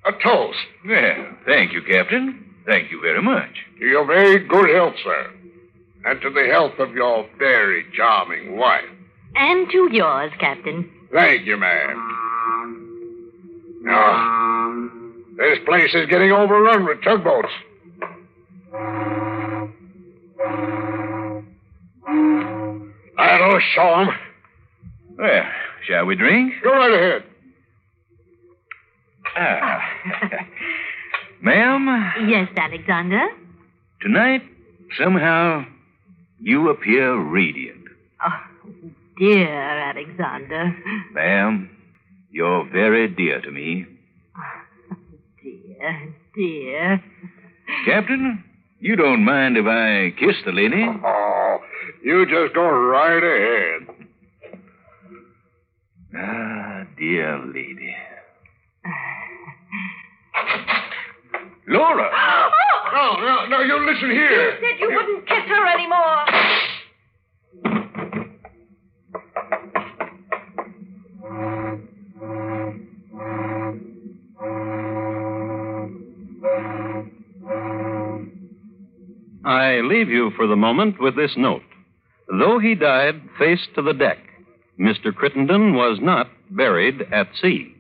A 0.06 0.12
toast 0.24 0.58
Well, 0.88 1.26
thank 1.46 1.72
you, 1.74 1.82
Captain. 1.82 2.46
Thank 2.66 2.92
you 2.92 3.00
very 3.02 3.22
much. 3.22 3.50
to 3.80 3.86
your 3.86 4.06
very 4.06 4.40
good 4.48 4.70
health, 4.76 4.96
sir. 5.04 5.32
And 6.06 6.22
to 6.22 6.30
the 6.30 6.48
health 6.52 6.78
of 6.80 6.94
your 6.94 7.28
very 7.40 7.86
charming 7.96 8.58
wife. 8.58 8.84
And 9.36 9.70
to 9.72 9.90
yours, 9.92 10.32
Captain. 10.40 10.90
Thank 11.12 11.46
you, 11.46 11.58
ma'am. 11.58 12.12
Now, 13.84 14.90
this 15.38 15.60
place 15.66 15.94
is 15.94 16.08
getting 16.08 16.32
overrun 16.32 16.86
with 16.86 17.04
tugboats. 17.04 17.50
That'll 23.46 23.60
show 23.76 24.00
'em. 24.00 24.08
Well, 25.20 25.44
shall 25.86 26.06
we 26.08 26.16
drink? 26.16 26.54
Go 26.64 26.72
right 26.72 26.92
ahead. 26.94 27.24
Ah. 29.38 29.82
Ma'am, 31.42 32.14
Yes, 32.28 32.50
Alexander. 32.58 33.28
tonight, 34.02 34.42
somehow, 34.98 35.64
you 36.40 36.70
appear 36.70 37.16
radiant. 37.16 37.84
Oh, 38.26 38.40
dear 39.20 39.48
Alexander. 39.48 40.76
Ma'am, 41.12 41.70
you're 42.32 42.66
very 42.72 43.08
dear 43.10 43.42
to 43.42 43.52
me. 43.52 43.86
Dear, 45.44 46.14
dear. 46.34 47.04
Captain, 47.86 48.44
you 48.80 48.96
don't 48.96 49.24
mind 49.24 49.56
if 49.58 49.66
I 49.68 50.12
kiss 50.20 50.36
the 50.46 50.52
lady? 50.52 50.84
Oh, 52.06 52.08
you 52.08 52.26
just 52.26 52.54
go 52.54 52.70
right 52.70 53.24
ahead. 53.24 53.88
Ah, 56.16 56.84
dear 56.98 57.40
lady. 57.48 57.96
Laura! 61.68 62.10
No, 62.94 63.16
no, 63.18 63.46
no, 63.48 63.60
you 63.60 63.78
listen 63.86 64.10
here. 64.10 64.32
You 64.32 64.52
said 64.62 64.80
you 64.80 64.90
wouldn't 64.96 65.28
kiss 65.28 65.44
her 65.48 65.68
anymore. 65.68 66.26
I 79.44 79.82
leave 79.82 80.08
you 80.08 80.32
for 80.38 80.48
the 80.48 80.56
moment 80.56 81.02
with 81.02 81.16
this 81.18 81.36
note. 81.36 81.64
Though 82.40 82.60
he 82.60 82.76
died 82.76 83.22
face 83.38 83.66
to 83.76 83.82
the 83.82 83.94
deck, 83.94 84.18
Mr. 84.80 85.14
Crittenden 85.14 85.76
was 85.76 86.00
not 86.02 86.30
buried 86.50 87.02
at 87.12 87.28
sea. 87.42 87.75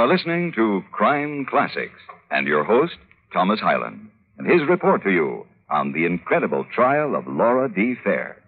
Are 0.00 0.08
listening 0.08 0.50
to 0.50 0.82
Crime 0.92 1.44
Classics 1.44 2.00
and 2.30 2.46
your 2.46 2.64
host, 2.64 2.94
Thomas 3.34 3.60
Hyland, 3.60 4.08
and 4.38 4.50
his 4.50 4.66
report 4.66 5.02
to 5.02 5.10
you 5.10 5.44
on 5.68 5.92
the 5.92 6.06
incredible 6.06 6.64
trial 6.74 7.14
of 7.14 7.26
Laura 7.26 7.68
D. 7.68 7.96
Fair. 8.02 8.38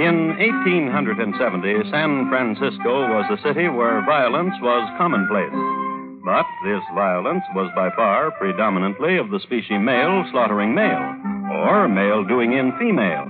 In 0.00 0.34
1870, 0.38 1.90
San 1.90 2.30
Francisco 2.30 3.12
was 3.12 3.38
a 3.38 3.42
city 3.46 3.68
where 3.68 4.02
violence 4.06 4.54
was 4.62 4.88
commonplace. 4.96 5.81
But 6.24 6.46
this 6.62 6.82
violence 6.94 7.42
was 7.54 7.70
by 7.74 7.90
far 7.96 8.30
predominantly 8.38 9.18
of 9.18 9.30
the 9.30 9.40
species 9.40 9.82
male 9.82 10.22
slaughtering 10.30 10.72
male, 10.74 11.02
or 11.50 11.88
male 11.88 12.22
doing 12.22 12.52
in 12.52 12.70
female. 12.78 13.26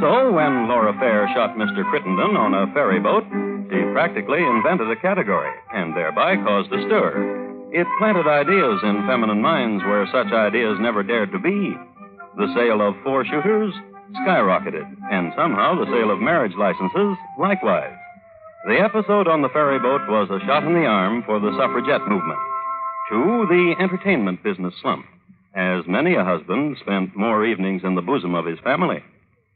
So 0.00 0.32
when 0.32 0.66
Laura 0.66 0.96
Fair 0.96 1.28
shot 1.34 1.60
Mr. 1.60 1.84
Crittenden 1.90 2.40
on 2.40 2.54
a 2.54 2.72
ferry 2.72 2.98
boat, 2.98 3.24
she 3.68 3.92
practically 3.92 4.40
invented 4.40 4.90
a 4.90 4.96
category 4.96 5.52
and 5.74 5.94
thereby 5.94 6.36
caused 6.36 6.72
a 6.72 6.80
stir. 6.88 7.12
It 7.76 7.86
planted 7.98 8.26
ideas 8.26 8.80
in 8.88 9.06
feminine 9.06 9.42
minds 9.42 9.84
where 9.84 10.08
such 10.08 10.32
ideas 10.32 10.80
never 10.80 11.02
dared 11.02 11.32
to 11.32 11.38
be. 11.38 11.76
The 12.40 12.48
sale 12.56 12.80
of 12.80 12.96
four 13.04 13.24
shooters 13.26 13.74
skyrocketed, 14.24 14.88
and 15.12 15.32
somehow 15.36 15.76
the 15.76 15.92
sale 15.92 16.10
of 16.10 16.20
marriage 16.24 16.56
licenses 16.56 17.16
likewise. 17.38 17.99
The 18.66 18.78
episode 18.78 19.26
on 19.26 19.40
the 19.40 19.48
ferry 19.48 19.78
boat 19.78 20.02
was 20.06 20.28
a 20.28 20.44
shot 20.44 20.64
in 20.64 20.74
the 20.74 20.84
arm 20.84 21.22
for 21.24 21.40
the 21.40 21.50
suffragette 21.56 22.06
movement. 22.06 22.38
Two, 23.08 23.46
the 23.48 23.74
entertainment 23.80 24.42
business 24.42 24.74
slump, 24.82 25.06
as 25.54 25.86
many 25.86 26.14
a 26.14 26.24
husband 26.24 26.76
spent 26.78 27.16
more 27.16 27.46
evenings 27.46 27.82
in 27.84 27.94
the 27.94 28.02
bosom 28.02 28.34
of 28.34 28.44
his 28.44 28.58
family. 28.60 29.02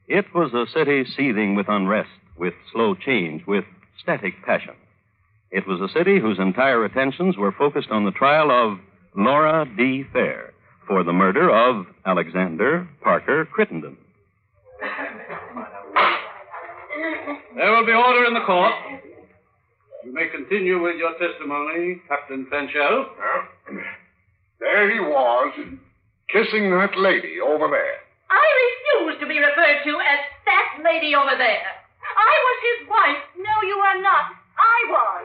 It 0.09 0.25
was 0.35 0.55
a 0.55 0.65
city 0.73 1.05
seething 1.05 1.55
with 1.55 1.69
unrest, 1.69 2.09
with 2.39 2.55
slow 2.73 2.95
change, 2.95 3.47
with 3.47 3.65
static 4.03 4.43
passion. 4.43 4.75
It 5.51 5.69
was 5.69 5.83
a 5.83 5.93
city 5.93 6.19
whose 6.19 6.39
entire 6.39 6.83
attentions 6.87 7.37
were 7.37 7.53
focused 7.53 7.91
on 7.91 8.07
the 8.07 8.11
trial 8.11 8.51
of 8.51 8.79
Laura 9.15 9.67
D. 9.77 10.05
Fair 10.15 10.55
for 10.89 11.05
the 11.05 11.13
murder 11.13 11.51
of 11.51 11.87
Alexander 12.07 12.89
Parker 13.03 13.45
Crittenden. 13.45 13.99
There 17.57 17.71
will 17.73 17.87
be 17.87 17.93
order 17.93 18.25
in 18.25 18.35
the 18.35 18.45
court. 18.47 18.73
You 20.05 20.13
may 20.13 20.29
continue 20.29 20.83
with 20.83 20.97
your 20.97 21.13
testimony, 21.19 22.01
Captain 22.09 22.47
Fenchel. 22.53 23.07
Well, 23.17 23.43
there 24.61 24.91
he 24.93 25.01
was, 25.01 25.53
kissing 26.33 26.71
that 26.71 26.97
lady 26.97 27.41
over 27.41 27.69
there. 27.69 27.97
I 28.31 28.45
refuse 28.65 29.21
to 29.21 29.27
be 29.27 29.39
referred 29.39 29.85
to 29.85 29.93
as 30.01 30.21
that 30.45 30.83
lady 30.85 31.15
over 31.15 31.37
there. 31.37 31.67
I 32.05 32.35
was 32.45 32.59
his 32.69 32.89
wife. 32.89 33.23
No, 33.39 33.55
you 33.69 33.77
are 33.81 34.01
not. 34.03 34.27
I 34.57 34.79
was. 34.93 35.21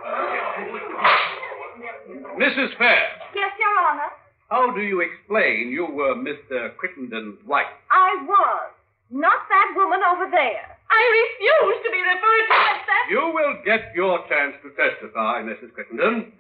Mrs. 2.40 2.78
Fair, 2.78 3.04
Yes, 3.36 3.52
Your 3.60 3.74
Honor. 3.92 4.10
how 4.50 4.72
do 4.74 4.82
you 4.82 5.02
explain 5.02 5.70
you 5.72 5.86
were 5.86 6.16
Mr. 6.16 6.76
Crittenden's 6.78 7.38
wife? 7.46 7.68
I 7.92 8.16
was. 8.26 8.72
Not 9.12 9.48
that 9.50 9.74
woman 9.76 10.00
over 10.14 10.30
there. 10.32 10.78
I 10.90 11.02
refuse 11.22 11.80
to 11.86 11.90
be 11.94 12.02
referred 12.02 12.46
to 12.50 12.58
as 12.58 12.82
that. 12.90 13.06
You 13.10 13.32
will 13.34 13.56
get 13.66 13.94
your 13.96 14.20
chance 14.28 14.58
to 14.66 14.70
testify, 14.74 15.42
Mrs. 15.46 15.74
Crittenden. 15.74 16.34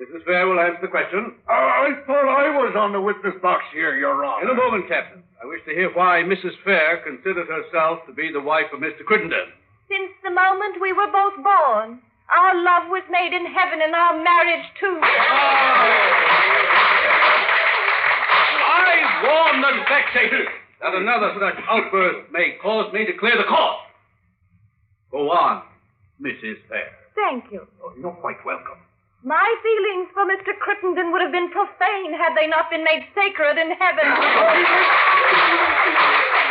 Mrs. 0.00 0.24
Fair 0.24 0.48
will 0.48 0.58
answer 0.58 0.80
the 0.80 0.88
question. 0.88 1.34
I 1.48 1.92
thought 2.06 2.24
I 2.24 2.48
was 2.56 2.74
on 2.78 2.92
the 2.92 3.00
witness 3.00 3.34
box 3.42 3.64
here, 3.74 3.96
Your 3.98 4.24
Honor. 4.24 4.48
In 4.48 4.50
a 4.50 4.54
moment, 4.54 4.88
Captain. 4.88 5.22
I 5.42 5.46
wish 5.46 5.60
to 5.66 5.74
hear 5.74 5.92
why 5.92 6.22
Mrs. 6.24 6.56
Fair 6.64 7.04
considered 7.04 7.48
herself 7.48 8.06
to 8.06 8.12
be 8.12 8.32
the 8.32 8.40
wife 8.40 8.72
of 8.72 8.80
Mr. 8.80 9.04
Crittenden. 9.04 9.52
Since 9.88 10.12
the 10.22 10.30
moment 10.30 10.80
we 10.80 10.92
were 10.92 11.10
both 11.12 11.36
born, 11.42 12.00
our 12.30 12.54
love 12.62 12.88
was 12.88 13.02
made 13.10 13.34
in 13.34 13.44
heaven 13.44 13.82
and 13.82 13.94
our 13.94 14.16
marriage 14.22 14.66
too. 14.78 15.00
I 18.70 18.94
warn 19.24 19.60
the 19.60 19.84
spectators 19.84 20.48
that 20.80 20.94
another 20.94 21.32
such 21.38 21.62
outburst 21.68 22.32
may 22.32 22.56
cause 22.62 22.92
me 22.92 23.06
to 23.06 23.12
clear 23.18 23.36
the 23.36 23.44
court. 23.44 23.76
Go 25.10 25.30
on, 25.30 25.62
Mrs. 26.20 26.56
Fair. 26.68 26.88
Thank 27.14 27.52
you. 27.52 27.66
Oh, 27.84 27.92
you're 27.98 28.12
quite 28.12 28.44
welcome. 28.44 28.78
My 29.22 29.44
feelings 29.62 30.08
for 30.16 30.24
Mr. 30.24 30.56
Crittenden 30.58 31.12
would 31.12 31.20
have 31.20 31.32
been 31.32 31.50
profane 31.50 32.16
had 32.16 32.32
they 32.34 32.46
not 32.46 32.70
been 32.70 32.82
made 32.82 33.04
sacred 33.12 33.60
in 33.60 33.68
heaven. 33.76 34.08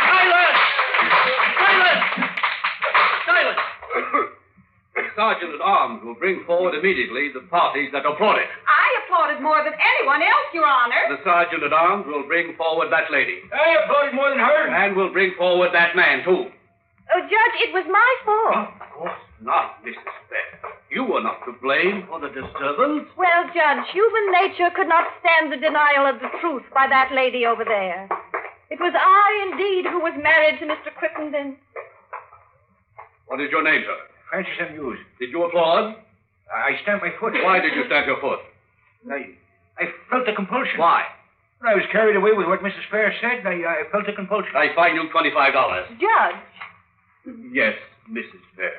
Silence! 0.06 0.60
Silence! 1.58 2.04
Silence! 3.26 3.58
The 4.94 5.02
Sergeant 5.16 5.54
at 5.54 5.60
Arms 5.60 6.04
will 6.04 6.14
bring 6.14 6.44
forward 6.46 6.78
immediately 6.78 7.34
the 7.34 7.42
parties 7.50 7.90
that 7.92 8.06
applauded. 8.06 8.46
I 8.46 8.79
applauded 9.10 9.42
more 9.42 9.62
than 9.64 9.74
anyone 9.74 10.22
else, 10.22 10.48
Your 10.54 10.66
Honor. 10.66 11.10
The 11.10 11.22
Sergeant 11.24 11.62
at 11.64 11.72
Arms 11.72 12.06
will 12.06 12.22
bring 12.26 12.54
forward 12.56 12.90
that 12.92 13.10
lady. 13.10 13.42
I 13.52 13.82
applauded 13.82 14.14
more 14.14 14.30
than 14.30 14.38
her. 14.38 14.70
And 14.70 14.94
will 14.96 15.12
bring 15.12 15.34
forward 15.36 15.70
that 15.74 15.96
man, 15.96 16.22
too. 16.24 16.46
Oh, 16.46 17.20
Judge, 17.26 17.56
it 17.66 17.74
was 17.74 17.84
my 17.90 18.10
fault. 18.24 18.70
Of 18.70 18.88
course 18.94 19.20
not, 19.42 19.82
Mrs. 19.82 19.98
Fair. 20.30 20.70
You 20.90 21.04
were 21.04 21.22
not 21.22 21.42
to 21.46 21.52
blame 21.58 22.06
for 22.06 22.20
the 22.20 22.28
disturbance. 22.28 23.10
Well, 23.18 23.42
Judge, 23.50 23.86
human 23.90 24.26
nature 24.30 24.70
could 24.74 24.88
not 24.88 25.10
stand 25.18 25.52
the 25.52 25.58
denial 25.58 26.06
of 26.06 26.20
the 26.22 26.30
truth 26.40 26.62
by 26.74 26.86
that 26.86 27.10
lady 27.14 27.46
over 27.46 27.64
there. 27.64 28.06
It 28.70 28.78
was 28.78 28.94
I, 28.94 29.50
indeed, 29.50 29.90
who 29.90 29.98
was 29.98 30.14
married 30.22 30.60
to 30.60 30.66
Mr. 30.66 30.94
Crittenden. 30.94 31.56
What 33.26 33.40
is 33.40 33.50
your 33.50 33.62
name, 33.64 33.82
sir? 33.82 33.98
Francis 34.30 34.54
M. 34.60 34.74
Hughes. 34.74 34.98
Did 35.18 35.30
you 35.30 35.42
applaud? 35.44 35.96
I 36.52 36.78
stamped 36.82 37.04
my 37.04 37.10
foot. 37.18 37.34
Why 37.42 37.58
did 37.58 37.74
you 37.74 37.86
stamp 37.86 38.06
your 38.06 38.20
foot? 38.20 38.38
I, 39.08 39.36
I 39.78 39.84
felt 40.10 40.26
the 40.26 40.32
compulsion. 40.32 40.78
Why? 40.78 41.04
When 41.60 41.72
I 41.72 41.74
was 41.76 41.84
carried 41.92 42.16
away 42.16 42.32
with 42.32 42.46
what 42.48 42.60
Mrs. 42.60 42.84
Fair 42.90 43.12
said, 43.20 43.46
I, 43.46 43.60
I 43.62 43.84
uh, 43.84 43.90
felt 43.92 44.06
the 44.06 44.12
compulsion. 44.12 44.52
I 44.56 44.74
fine 44.74 44.94
you 44.94 45.08
$25. 45.12 46.00
Judge, 46.00 46.40
Yes, 47.52 47.74
Mrs. 48.10 48.40
Fair. 48.56 48.72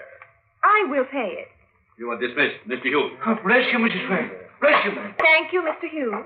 I 0.63 0.85
will 0.89 1.05
pay 1.05 1.45
it. 1.45 1.47
You 1.97 2.09
are 2.11 2.19
dismissed, 2.19 2.57
Mr. 2.67 2.85
Hughes. 2.85 3.13
Oh, 3.25 3.37
bless 3.45 3.65
you, 3.71 3.77
Mrs. 3.77 4.07
Fair. 4.07 4.49
Bless 4.61 4.85
you, 4.85 4.91
ma'am. 4.93 5.13
Thank 5.19 5.53
you, 5.53 5.61
Mr. 5.61 5.89
Hughes. 5.89 6.25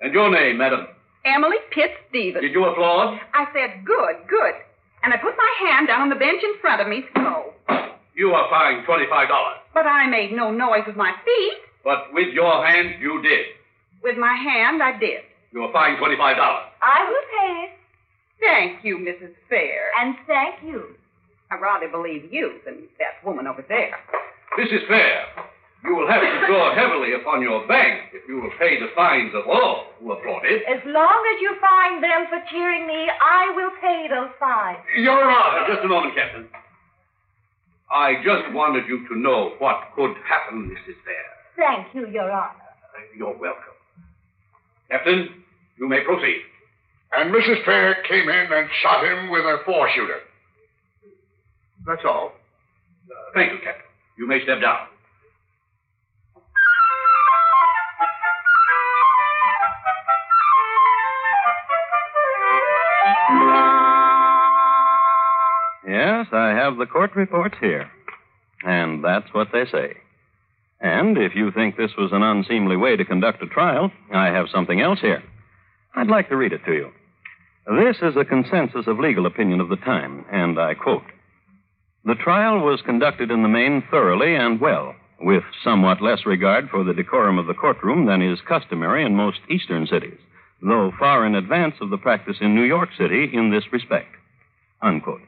And 0.00 0.12
your 0.12 0.30
name, 0.30 0.58
madam? 0.58 0.86
Emily 1.24 1.56
Pitt 1.70 1.90
Stevens. 2.08 2.42
Did 2.42 2.52
you 2.52 2.64
applaud? 2.64 3.18
I 3.34 3.46
said, 3.52 3.84
good, 3.84 4.16
good. 4.28 4.54
And 5.02 5.12
I 5.12 5.16
put 5.18 5.34
my 5.36 5.68
hand 5.68 5.88
down 5.88 6.02
on 6.02 6.08
the 6.08 6.14
bench 6.16 6.42
in 6.42 6.54
front 6.60 6.80
of 6.80 6.88
me, 6.88 7.04
so. 7.14 7.52
You 8.14 8.30
are 8.32 8.48
fined 8.48 8.86
$25. 8.86 9.28
But 9.74 9.86
I 9.86 10.08
made 10.08 10.32
no 10.32 10.50
noise 10.50 10.84
with 10.86 10.96
my 10.96 11.12
feet. 11.24 11.58
But 11.86 12.10
with 12.12 12.34
your 12.34 12.66
hand, 12.66 13.00
you 13.00 13.22
did. 13.22 13.46
With 14.02 14.18
my 14.18 14.34
hand, 14.34 14.82
I 14.82 14.98
did. 14.98 15.22
You 15.52 15.62
are 15.62 15.72
fined 15.72 16.02
$25. 16.02 16.18
I 16.18 17.06
will 17.06 17.26
pay 17.30 17.52
it. 17.62 17.70
Thank 18.40 18.84
you, 18.84 18.98
Mrs. 18.98 19.30
Fair. 19.48 19.94
And 20.02 20.16
thank 20.26 20.66
you. 20.66 20.96
I 21.48 21.54
rather 21.62 21.86
believe 21.86 22.26
you 22.32 22.58
than 22.66 22.90
that 22.98 23.22
woman 23.24 23.46
over 23.46 23.64
there. 23.68 23.94
Mrs. 24.58 24.82
Fair, 24.88 25.26
you 25.84 25.94
will 25.94 26.10
have 26.10 26.22
to 26.22 26.46
draw 26.48 26.74
heavily 26.74 27.14
upon 27.14 27.40
your 27.40 27.64
bank 27.68 28.10
if 28.12 28.28
you 28.28 28.42
will 28.42 28.50
pay 28.58 28.80
the 28.80 28.90
fines 28.96 29.30
of 29.32 29.46
all 29.46 29.86
who 30.00 30.10
applauded. 30.10 30.62
As 30.66 30.82
long 30.86 31.22
as 31.36 31.40
you 31.40 31.54
find 31.62 32.02
them 32.02 32.26
for 32.28 32.42
cheering 32.50 32.88
me, 32.88 33.06
I 33.14 33.52
will 33.54 33.70
pay 33.80 34.08
those 34.10 34.34
fines. 34.40 34.82
Your 34.98 35.22
Honor. 35.22 35.72
just 35.72 35.84
a 35.84 35.88
moment, 35.88 36.16
Captain. 36.16 36.48
I 37.94 38.16
just 38.24 38.52
wanted 38.52 38.88
you 38.88 39.06
to 39.06 39.14
know 39.16 39.54
what 39.60 39.94
could 39.94 40.16
happen, 40.26 40.68
Mrs. 40.68 40.98
Fair. 41.04 41.35
Thank 41.56 41.94
you, 41.94 42.06
Your 42.08 42.30
Honor. 42.30 42.52
You're 43.16 43.36
welcome. 43.38 43.62
Captain, 44.90 45.28
you 45.78 45.88
may 45.88 46.00
proceed. 46.04 46.42
And 47.12 47.32
Mrs. 47.34 47.64
Fair 47.64 48.02
came 48.08 48.28
in 48.28 48.52
and 48.52 48.68
shot 48.82 49.04
him 49.04 49.30
with 49.30 49.42
a 49.44 49.58
four 49.64 49.88
shooter. 49.94 50.20
That's 51.86 52.02
all. 52.04 52.32
Uh, 53.10 53.14
thank 53.34 53.52
you, 53.52 53.58
Captain. 53.58 53.84
You 54.18 54.26
may 54.26 54.42
step 54.42 54.60
down. 54.60 54.88
Yes, 65.88 66.26
I 66.32 66.48
have 66.48 66.76
the 66.76 66.86
court 66.86 67.14
reports 67.14 67.56
here. 67.60 67.88
And 68.64 69.04
that's 69.04 69.32
what 69.32 69.48
they 69.52 69.64
say. 69.70 69.96
And 70.80 71.16
if 71.16 71.34
you 71.34 71.50
think 71.50 71.76
this 71.76 71.92
was 71.96 72.10
an 72.12 72.22
unseemly 72.22 72.76
way 72.76 72.96
to 72.96 73.04
conduct 73.04 73.42
a 73.42 73.46
trial, 73.46 73.90
I 74.12 74.26
have 74.26 74.48
something 74.52 74.80
else 74.80 75.00
here. 75.00 75.22
I'd 75.94 76.08
like 76.08 76.28
to 76.28 76.36
read 76.36 76.52
it 76.52 76.64
to 76.66 76.72
you. 76.72 76.90
This 77.66 77.96
is 78.02 78.16
a 78.16 78.24
consensus 78.24 78.86
of 78.86 79.00
legal 79.00 79.26
opinion 79.26 79.60
of 79.60 79.68
the 79.68 79.76
time, 79.76 80.24
and 80.30 80.58
I 80.58 80.74
quote 80.74 81.02
The 82.04 82.14
trial 82.14 82.60
was 82.60 82.82
conducted 82.82 83.30
in 83.30 83.42
the 83.42 83.48
main 83.48 83.82
thoroughly 83.90 84.36
and 84.36 84.60
well, 84.60 84.94
with 85.20 85.42
somewhat 85.64 86.02
less 86.02 86.26
regard 86.26 86.68
for 86.70 86.84
the 86.84 86.94
decorum 86.94 87.38
of 87.38 87.46
the 87.46 87.54
courtroom 87.54 88.06
than 88.06 88.22
is 88.22 88.38
customary 88.46 89.04
in 89.04 89.16
most 89.16 89.40
eastern 89.50 89.86
cities, 89.86 90.18
though 90.62 90.92
far 90.98 91.26
in 91.26 91.34
advance 91.34 91.74
of 91.80 91.90
the 91.90 91.98
practice 91.98 92.36
in 92.40 92.54
New 92.54 92.62
York 92.62 92.90
City 92.96 93.30
in 93.32 93.50
this 93.50 93.64
respect. 93.72 94.14
Unquote. 94.82 95.25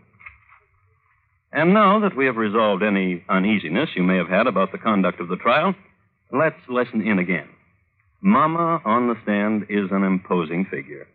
And 1.52 1.72
now 1.72 2.00
that 2.00 2.16
we 2.16 2.26
have 2.26 2.36
resolved 2.36 2.82
any 2.82 3.24
uneasiness 3.28 3.90
you 3.96 4.02
may 4.02 4.16
have 4.16 4.28
had 4.28 4.46
about 4.46 4.72
the 4.72 4.78
conduct 4.78 5.20
of 5.20 5.28
the 5.28 5.36
trial, 5.36 5.74
let's 6.32 6.60
listen 6.68 7.06
in 7.06 7.18
again. 7.18 7.48
Mama 8.20 8.80
on 8.84 9.08
the 9.08 9.16
stand 9.22 9.66
is 9.68 9.90
an 9.90 10.04
imposing 10.04 10.66
figure. 10.70 11.06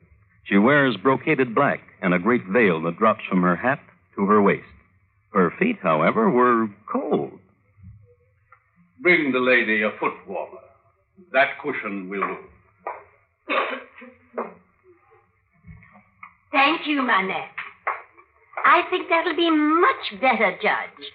She 0.46 0.58
wears 0.58 0.98
brocaded 0.98 1.54
black 1.54 1.82
and 2.02 2.13
a 2.13 2.19
great 2.19 2.46
veil 2.46 2.82
that 2.84 2.98
drops 2.98 3.24
from 3.30 3.41
her 3.43 3.56
hat 3.56 3.80
to 4.15 4.26
her 4.26 4.41
waist. 4.41 4.65
Her 5.34 5.54
feet, 5.60 5.78
however, 5.82 6.30
were 6.30 6.67
cold. 6.91 7.39
Bring 9.02 9.32
the 9.32 9.39
lady 9.39 9.84
a 9.84 9.91
foot 10.00 10.13
warmer. 10.28 10.60
That 11.32 11.60
cushion 11.62 12.10
will 12.10 12.22
do. 12.22 12.38
Thank 16.52 16.88
you, 16.88 17.02
Manette. 17.02 17.50
I 18.66 18.84
think 18.89 19.10
that'll 19.10 19.36
be 19.36 19.50
much 19.50 20.22
better, 20.22 20.58
Judge. 20.62 21.08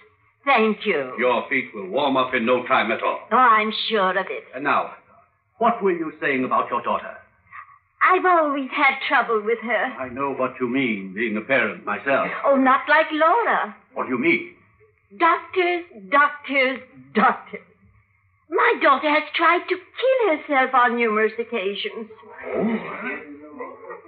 Thank 0.45 0.85
you. 0.85 1.13
Your 1.17 1.47
feet 1.49 1.69
will 1.73 1.87
warm 1.87 2.17
up 2.17 2.33
in 2.33 2.45
no 2.45 2.65
time 2.65 2.91
at 2.91 3.03
all. 3.03 3.19
Oh, 3.31 3.37
I'm 3.37 3.71
sure 3.89 4.17
of 4.17 4.25
it. 4.29 4.43
And 4.55 4.63
now, 4.63 4.93
what 5.57 5.83
were 5.83 5.91
you 5.91 6.13
saying 6.21 6.43
about 6.43 6.69
your 6.69 6.81
daughter? 6.81 7.17
I've 8.01 8.25
always 8.25 8.69
had 8.71 8.95
trouble 9.07 9.41
with 9.43 9.59
her. 9.59 9.83
I 9.99 10.09
know 10.09 10.33
what 10.33 10.53
you 10.59 10.69
mean, 10.69 11.13
being 11.13 11.35
a 11.37 11.41
parent 11.41 11.85
myself. 11.85 12.29
Oh, 12.45 12.55
not 12.55 12.81
like 12.87 13.07
Laura. 13.11 13.75
What 13.93 14.05
do 14.05 14.09
you 14.13 14.17
mean? 14.17 14.55
Doctors, 15.17 15.85
doctors, 16.09 16.79
doctors. 17.13 17.61
My 18.49 18.73
daughter 18.81 19.09
has 19.09 19.23
tried 19.35 19.67
to 19.67 19.75
kill 19.75 20.37
herself 20.37 20.73
on 20.73 20.95
numerous 20.95 21.33
occasions. 21.37 22.09
Oh. 22.47 22.79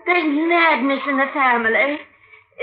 There's 0.06 0.24
madness 0.26 1.02
in 1.08 1.18
the 1.18 1.28
family. 1.34 2.00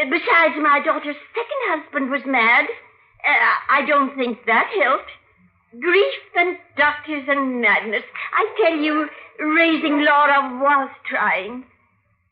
Uh, 0.00 0.04
Besides, 0.10 0.54
my 0.62 0.80
daughter's 0.84 1.16
second 1.34 1.60
husband 1.68 2.10
was 2.10 2.22
mad. 2.26 2.66
Uh, 2.66 3.54
I 3.70 3.84
don't 3.86 4.14
think 4.16 4.38
that 4.46 4.70
helped. 4.82 5.10
Grief 5.80 6.14
and 6.36 6.56
doctors 6.76 7.24
and 7.28 7.60
madness. 7.60 8.04
I 8.32 8.54
tell 8.62 8.78
you, 8.78 9.08
raising 9.38 10.04
Laura 10.04 10.58
was 10.62 10.90
trying. 11.08 11.64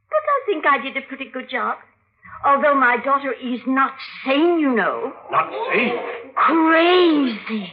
But 0.08 0.24
I 0.24 0.46
think 0.46 0.64
I 0.66 0.78
did 0.80 0.96
a 0.96 1.06
pretty 1.06 1.26
good 1.30 1.50
job. 1.50 1.78
Although 2.44 2.74
my 2.74 2.96
daughter 3.04 3.32
is 3.32 3.60
not 3.66 3.92
sane, 4.24 4.58
you 4.60 4.74
know. 4.74 5.12
Not 5.30 5.50
sane. 5.72 5.98
Crazy. 6.34 7.72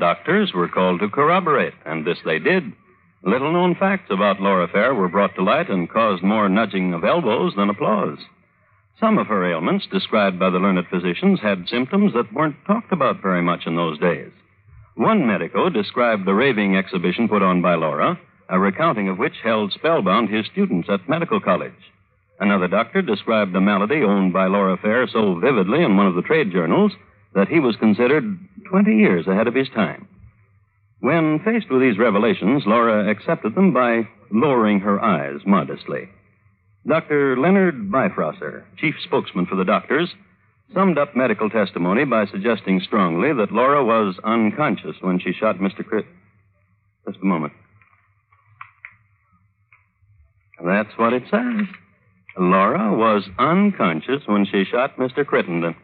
Doctors 0.00 0.52
were 0.52 0.68
called 0.68 1.00
to 1.00 1.08
corroborate, 1.08 1.74
and 1.86 2.04
this 2.04 2.18
they 2.24 2.38
did. 2.40 2.72
Little 3.22 3.52
known 3.52 3.74
facts 3.74 4.10
about 4.10 4.40
Laura 4.40 4.66
Fair 4.66 4.94
were 4.94 5.08
brought 5.08 5.34
to 5.36 5.44
light 5.44 5.68
and 5.68 5.88
caused 5.88 6.22
more 6.22 6.48
nudging 6.48 6.94
of 6.94 7.04
elbows 7.04 7.52
than 7.56 7.70
applause. 7.70 8.18
Some 8.98 9.18
of 9.18 9.28
her 9.28 9.50
ailments, 9.50 9.86
described 9.86 10.38
by 10.38 10.50
the 10.50 10.58
learned 10.58 10.86
physicians, 10.90 11.40
had 11.40 11.68
symptoms 11.68 12.12
that 12.14 12.32
weren't 12.32 12.56
talked 12.66 12.92
about 12.92 13.22
very 13.22 13.42
much 13.42 13.66
in 13.66 13.76
those 13.76 13.98
days. 13.98 14.30
One 14.94 15.26
medico 15.26 15.68
described 15.70 16.26
the 16.26 16.34
raving 16.34 16.76
exhibition 16.76 17.28
put 17.28 17.42
on 17.42 17.62
by 17.62 17.74
Laura, 17.76 18.18
a 18.48 18.58
recounting 18.58 19.08
of 19.08 19.18
which 19.18 19.36
held 19.42 19.72
spellbound 19.72 20.28
his 20.28 20.46
students 20.46 20.88
at 20.90 21.08
medical 21.08 21.40
college. 21.40 21.72
Another 22.40 22.68
doctor 22.68 23.00
described 23.02 23.54
a 23.54 23.60
malady 23.60 24.02
owned 24.02 24.32
by 24.32 24.46
Laura 24.46 24.76
Fair 24.76 25.06
so 25.06 25.38
vividly 25.38 25.82
in 25.82 25.96
one 25.96 26.06
of 26.06 26.14
the 26.14 26.22
trade 26.22 26.50
journals 26.50 26.92
that 27.34 27.48
he 27.48 27.60
was 27.60 27.76
considered 27.76 28.38
20 28.68 28.94
years 28.94 29.26
ahead 29.26 29.46
of 29.46 29.54
his 29.54 29.68
time. 29.70 30.08
When 31.00 31.40
faced 31.44 31.70
with 31.70 31.80
these 31.80 31.98
revelations, 31.98 32.64
Laura 32.66 33.10
accepted 33.10 33.54
them 33.54 33.72
by 33.72 34.08
lowering 34.30 34.80
her 34.80 35.02
eyes 35.02 35.40
modestly. 35.46 36.08
Dr. 36.86 37.36
Leonard 37.36 37.90
Bifrosser, 37.90 38.64
chief 38.78 38.94
spokesman 39.04 39.46
for 39.46 39.56
the 39.56 39.64
doctors, 39.64 40.10
summed 40.74 40.98
up 40.98 41.16
medical 41.16 41.50
testimony 41.50 42.04
by 42.04 42.26
suggesting 42.26 42.80
strongly 42.80 43.32
that 43.32 43.52
Laura 43.52 43.84
was 43.84 44.18
unconscious 44.24 44.96
when 45.00 45.18
she 45.18 45.32
shot 45.32 45.56
Mr. 45.56 45.84
Crit. 45.84 46.06
Just 47.06 47.18
a 47.22 47.26
moment. 47.26 47.52
That's 50.64 50.90
what 50.96 51.12
it 51.12 51.24
says. 51.30 51.66
Laura 52.38 52.96
was 52.96 53.24
unconscious 53.38 54.22
when 54.26 54.46
she 54.46 54.64
shot 54.64 54.96
Mr. 54.96 55.26
Crittenden. 55.26 55.74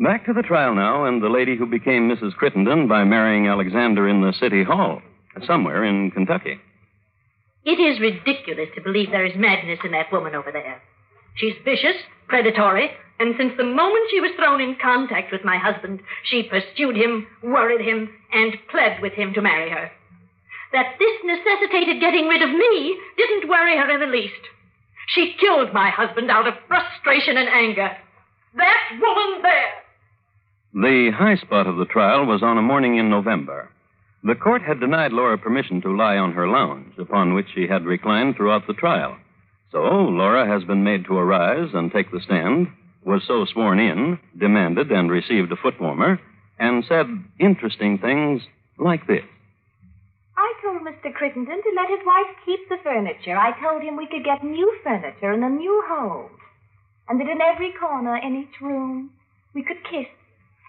Back 0.00 0.24
to 0.24 0.32
the 0.32 0.40
trial 0.40 0.74
now, 0.74 1.04
and 1.04 1.22
the 1.22 1.28
lady 1.28 1.58
who 1.58 1.66
became 1.66 2.08
Mrs. 2.08 2.34
Crittenden 2.34 2.88
by 2.88 3.04
marrying 3.04 3.48
Alexander 3.48 4.08
in 4.08 4.22
the 4.22 4.32
city 4.32 4.64
hall, 4.64 5.02
somewhere 5.46 5.84
in 5.84 6.10
Kentucky. 6.10 6.58
It 7.66 7.78
is 7.78 8.00
ridiculous 8.00 8.70
to 8.74 8.80
believe 8.80 9.10
there 9.10 9.26
is 9.26 9.36
madness 9.36 9.80
in 9.84 9.92
that 9.92 10.10
woman 10.10 10.34
over 10.34 10.50
there. 10.50 10.80
She's 11.36 11.52
vicious, 11.66 11.96
predatory, 12.28 12.88
and 13.18 13.34
since 13.36 13.52
the 13.58 13.64
moment 13.64 14.08
she 14.10 14.20
was 14.20 14.32
thrown 14.36 14.62
in 14.62 14.80
contact 14.80 15.30
with 15.30 15.44
my 15.44 15.58
husband, 15.58 16.00
she 16.24 16.48
pursued 16.48 16.96
him, 16.96 17.26
worried 17.42 17.84
him, 17.86 18.08
and 18.32 18.56
pled 18.70 19.02
with 19.02 19.12
him 19.12 19.34
to 19.34 19.42
marry 19.42 19.68
her. 19.68 19.90
That 20.72 20.96
this 20.98 21.20
necessitated 21.24 22.00
getting 22.00 22.26
rid 22.26 22.40
of 22.40 22.48
me 22.48 22.96
didn't 23.18 23.50
worry 23.50 23.76
her 23.76 23.90
in 23.90 24.00
the 24.00 24.06
least. 24.06 24.48
She 25.08 25.36
killed 25.38 25.74
my 25.74 25.90
husband 25.90 26.30
out 26.30 26.48
of 26.48 26.54
frustration 26.68 27.36
and 27.36 27.50
anger. 27.50 27.90
That 28.56 28.98
woman 28.98 29.42
there! 29.42 29.69
The 30.80 31.10
high 31.14 31.36
spot 31.36 31.66
of 31.66 31.76
the 31.76 31.84
trial 31.84 32.24
was 32.24 32.42
on 32.42 32.56
a 32.56 32.62
morning 32.62 32.96
in 32.96 33.10
November. 33.10 33.68
The 34.24 34.34
court 34.34 34.62
had 34.62 34.80
denied 34.80 35.12
Laura 35.12 35.36
permission 35.36 35.82
to 35.82 35.94
lie 35.94 36.16
on 36.16 36.32
her 36.32 36.48
lounge, 36.48 36.96
upon 36.96 37.34
which 37.34 37.48
she 37.54 37.66
had 37.66 37.84
reclined 37.84 38.36
throughout 38.36 38.66
the 38.66 38.72
trial. 38.72 39.18
So 39.72 39.78
Laura 39.78 40.46
has 40.46 40.64
been 40.64 40.82
made 40.82 41.04
to 41.04 41.18
arise 41.18 41.68
and 41.74 41.92
take 41.92 42.10
the 42.10 42.22
stand, 42.24 42.68
was 43.04 43.20
so 43.28 43.44
sworn 43.44 43.78
in, 43.78 44.18
demanded 44.38 44.90
and 44.90 45.10
received 45.10 45.52
a 45.52 45.56
foot 45.56 45.78
warmer, 45.78 46.18
and 46.58 46.82
said 46.88 47.08
interesting 47.38 47.98
things 47.98 48.40
like 48.78 49.06
this. 49.06 49.28
I 50.38 50.50
told 50.64 50.80
Mr. 50.80 51.12
Crittenden 51.12 51.60
to 51.60 51.72
let 51.76 51.90
his 51.90 52.06
wife 52.06 52.36
keep 52.46 52.60
the 52.70 52.80
furniture. 52.82 53.36
I 53.36 53.52
told 53.60 53.82
him 53.82 53.96
we 53.96 54.08
could 54.08 54.24
get 54.24 54.42
new 54.42 54.74
furniture 54.82 55.34
in 55.34 55.44
a 55.44 55.50
new 55.50 55.84
home. 55.88 56.30
And 57.06 57.20
that 57.20 57.28
in 57.28 57.42
every 57.42 57.74
corner 57.78 58.16
in 58.16 58.34
each 58.34 58.62
room 58.62 59.10
we 59.52 59.62
could 59.62 59.84
kiss. 59.84 60.08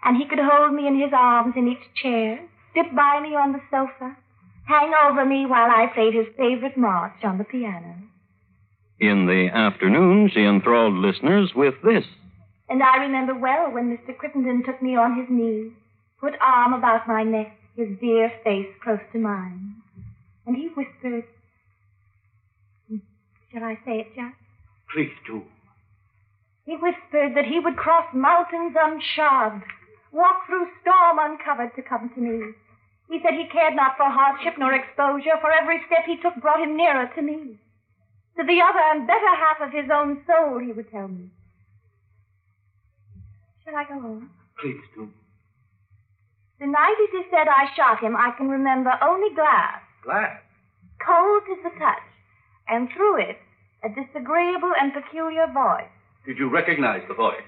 And 0.03 0.17
he 0.17 0.25
could 0.27 0.39
hold 0.39 0.73
me 0.73 0.87
in 0.87 0.99
his 0.99 1.11
arms 1.13 1.53
in 1.55 1.67
each 1.67 1.93
chair, 2.01 2.39
sit 2.73 2.95
by 2.95 3.19
me 3.21 3.35
on 3.35 3.53
the 3.53 3.61
sofa, 3.69 4.17
hang 4.65 4.91
over 5.05 5.25
me 5.25 5.45
while 5.45 5.69
I 5.69 5.91
played 5.93 6.13
his 6.13 6.27
favorite 6.37 6.77
march 6.77 7.23
on 7.23 7.37
the 7.37 7.43
piano. 7.43 7.95
In 8.99 9.25
the 9.25 9.49
afternoon, 9.53 10.29
she 10.33 10.41
enthralled 10.41 10.93
listeners 10.93 11.51
with 11.55 11.75
this. 11.83 12.05
And 12.69 12.81
I 12.81 12.97
remember 12.97 13.35
well 13.35 13.71
when 13.71 13.95
Mr. 13.95 14.15
Crittenden 14.17 14.63
took 14.65 14.81
me 14.81 14.95
on 14.95 15.19
his 15.19 15.27
knee, 15.29 15.71
put 16.19 16.33
arm 16.41 16.73
about 16.73 17.07
my 17.07 17.23
neck, 17.23 17.57
his 17.75 17.89
dear 17.99 18.31
face 18.43 18.67
close 18.83 18.99
to 19.11 19.19
mine. 19.19 19.75
And 20.45 20.55
he 20.55 20.67
whispered, 20.67 21.25
Shall 23.51 23.63
I 23.63 23.75
say 23.85 23.99
it, 23.99 24.15
Jack? 24.15 24.35
Please 24.93 25.11
do. 25.27 25.43
He 26.65 26.73
whispered 26.77 27.35
that 27.35 27.45
he 27.45 27.59
would 27.59 27.75
cross 27.75 28.05
mountains 28.13 28.75
unshod, 28.81 29.61
walk 30.11 30.45
through 30.47 30.67
storm 30.81 31.17
uncovered 31.19 31.75
to 31.75 31.81
come 31.81 32.09
to 32.13 32.21
me. 32.21 32.53
He 33.09 33.19
said 33.23 33.33
he 33.33 33.47
cared 33.51 33.75
not 33.75 33.97
for 33.97 34.07
hardship 34.07 34.55
nor 34.57 34.73
exposure, 34.73 35.35
for 35.41 35.51
every 35.51 35.81
step 35.87 36.05
he 36.05 36.17
took 36.17 36.35
brought 36.41 36.63
him 36.63 36.77
nearer 36.77 37.09
to 37.15 37.21
me. 37.21 37.59
To 38.37 38.43
the 38.43 38.61
other 38.61 38.83
and 38.91 39.07
better 39.07 39.33
half 39.35 39.59
of 39.59 39.73
his 39.73 39.91
own 39.91 40.23
soul, 40.25 40.59
he 40.59 40.71
would 40.71 40.89
tell 40.89 41.07
me. 41.07 41.27
Shall 43.65 43.75
I 43.75 43.83
go 43.83 43.95
on? 43.99 44.29
Please 44.59 44.79
do. 44.95 45.09
The 46.59 46.67
night 46.67 46.95
it 46.99 47.17
is 47.17 47.25
said 47.31 47.47
I 47.49 47.73
shot 47.75 47.99
him, 48.03 48.15
I 48.15 48.31
can 48.37 48.47
remember 48.47 48.91
only 49.01 49.33
glass, 49.35 49.81
Glass? 50.03 50.39
cold 51.05 51.41
to 51.47 51.55
the 51.63 51.73
touch, 51.79 52.05
and 52.69 52.87
through 52.95 53.19
it, 53.21 53.37
a 53.83 53.89
disagreeable 53.89 54.71
and 54.79 54.93
peculiar 54.93 55.47
voice. 55.51 55.89
Did 56.25 56.37
you 56.37 56.49
recognize 56.49 57.01
the 57.07 57.15
voice? 57.15 57.43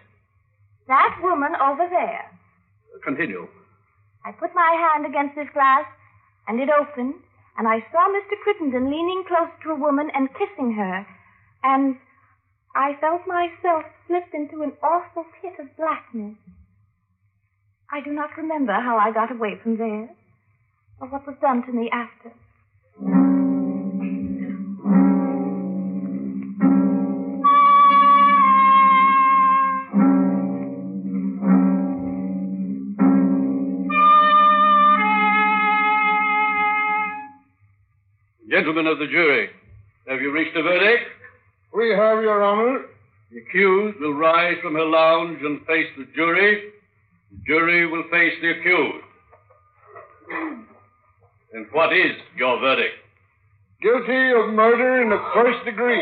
That 0.88 1.20
woman 1.22 1.54
over 1.62 1.88
there. 1.90 2.26
Continue. 3.02 3.48
I 4.26 4.32
put 4.32 4.54
my 4.54 4.72
hand 4.94 5.06
against 5.06 5.36
this 5.36 5.50
glass, 5.54 5.86
and 6.48 6.60
it 6.60 6.70
opened, 6.70 7.16
and 7.58 7.68
I 7.68 7.80
saw 7.92 8.08
Mr. 8.08 8.40
Crittenden 8.44 8.90
leaning 8.90 9.24
close 9.28 9.50
to 9.64 9.72
a 9.72 9.80
woman 9.80 10.10
and 10.14 10.30
kissing 10.34 10.74
her, 10.74 11.06
and 11.64 11.98
I 12.76 12.98
felt 13.02 13.22
myself 13.28 13.84
slip 14.08 14.34
into 14.34 14.64
an 14.64 14.74
awful 14.82 15.26
pit 15.42 15.54
of 15.60 15.76
blackness. 15.78 16.38
I 17.92 18.02
do 18.02 18.12
not 18.12 18.38
remember 18.38 18.74
how 18.74 18.98
I 18.98 19.12
got 19.12 19.32
away 19.32 19.60
from 19.62 19.78
there, 19.78 20.10
or 21.00 21.08
what 21.10 21.28
was 21.28 21.36
done 21.42 21.66
to 21.66 21.72
me 21.72 21.90
after. 21.92 22.32
Gentlemen 38.64 38.88
of 38.88 38.98
the 38.98 39.08
jury, 39.08 39.50
have 40.08 40.22
you 40.22 40.32
reached 40.32 40.56
a 40.56 40.64
verdict? 40.64 41.04
We 41.76 41.90
have, 41.90 42.24
Your 42.24 42.42
Honor. 42.46 42.86
The 43.30 43.40
accused 43.40 44.00
will 44.00 44.14
rise 44.14 44.56
from 44.64 44.76
her 44.76 44.86
lounge 44.86 45.40
and 45.42 45.60
face 45.66 45.88
the 45.98 46.08
jury. 46.16 46.72
The 47.30 47.38
jury 47.46 47.86
will 47.92 48.04
face 48.10 48.32
the 48.42 48.52
accused. 48.52 49.04
And 51.52 51.68
what 51.74 51.92
is 51.92 52.14
your 52.38 52.58
verdict? 52.62 52.96
Guilty 53.82 54.32
of 54.32 54.54
murder 54.54 55.02
in 55.02 55.10
the 55.10 55.22
first 55.34 55.66
degree. 55.66 56.00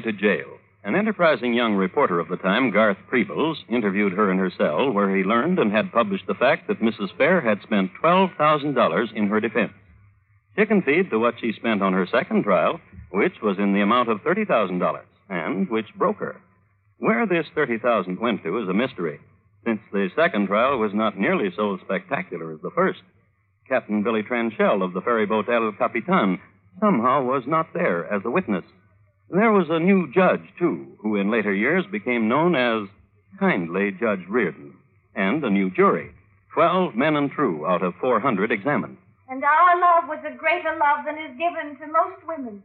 To 0.00 0.12
jail. 0.12 0.58
An 0.82 0.94
enterprising 0.94 1.52
young 1.52 1.74
reporter 1.74 2.18
of 2.20 2.28
the 2.28 2.38
time, 2.38 2.70
Garth 2.70 2.96
Prebles, 3.10 3.58
interviewed 3.68 4.14
her 4.14 4.30
in 4.32 4.38
her 4.38 4.50
cell, 4.50 4.90
where 4.90 5.14
he 5.14 5.22
learned 5.22 5.58
and 5.58 5.70
had 5.70 5.92
published 5.92 6.26
the 6.26 6.34
fact 6.34 6.68
that 6.68 6.80
Mrs. 6.80 7.14
Fair 7.18 7.40
had 7.42 7.60
spent 7.62 7.90
$12,000 8.02 9.12
in 9.14 9.28
her 9.28 9.40
defense. 9.40 9.72
Chicken 10.56 10.82
feed 10.82 11.10
to 11.10 11.18
what 11.18 11.34
she 11.38 11.52
spent 11.52 11.82
on 11.82 11.92
her 11.92 12.06
second 12.06 12.44
trial, 12.44 12.80
which 13.10 13.42
was 13.42 13.58
in 13.58 13.74
the 13.74 13.82
amount 13.82 14.08
of 14.08 14.22
$30,000, 14.22 15.00
and 15.28 15.68
which 15.68 15.94
broke 15.96 16.18
her. 16.18 16.40
Where 16.98 17.26
this 17.26 17.46
30,000 17.54 18.18
went 18.18 18.42
to 18.42 18.62
is 18.62 18.68
a 18.68 18.74
mystery, 18.74 19.20
since 19.64 19.80
the 19.92 20.08
second 20.16 20.46
trial 20.46 20.78
was 20.78 20.92
not 20.94 21.18
nearly 21.18 21.50
so 21.54 21.78
spectacular 21.84 22.52
as 22.52 22.60
the 22.62 22.70
first. 22.74 23.00
Captain 23.68 24.02
Billy 24.02 24.22
Tranchell 24.22 24.82
of 24.82 24.92
the 24.92 25.00
ferry 25.00 25.26
boat 25.26 25.48
El 25.48 25.72
Capitan 25.72 26.40
somehow 26.80 27.22
was 27.22 27.44
not 27.46 27.72
there 27.72 28.10
as 28.12 28.22
a 28.24 28.30
witness. 28.30 28.64
There 29.30 29.52
was 29.52 29.68
a 29.70 29.78
new 29.78 30.12
judge, 30.12 30.42
too, 30.58 30.86
who 30.98 31.16
in 31.16 31.30
later 31.30 31.54
years 31.54 31.84
became 31.90 32.28
known 32.28 32.56
as 32.56 32.88
Kindly 33.38 33.92
Judge 33.92 34.26
Reardon, 34.28 34.74
and 35.14 35.44
a 35.44 35.50
new 35.50 35.70
jury. 35.70 36.10
Twelve 36.52 36.96
men 36.96 37.14
and 37.14 37.30
true 37.30 37.64
out 37.66 37.82
of 37.82 37.94
400 38.00 38.50
examined. 38.50 38.96
And 39.28 39.44
our 39.44 39.80
love 39.80 40.08
was 40.08 40.18
a 40.26 40.36
greater 40.36 40.76
love 40.76 41.04
than 41.06 41.16
is 41.16 41.38
given 41.38 41.76
to 41.78 41.92
most 41.92 42.26
women. 42.26 42.62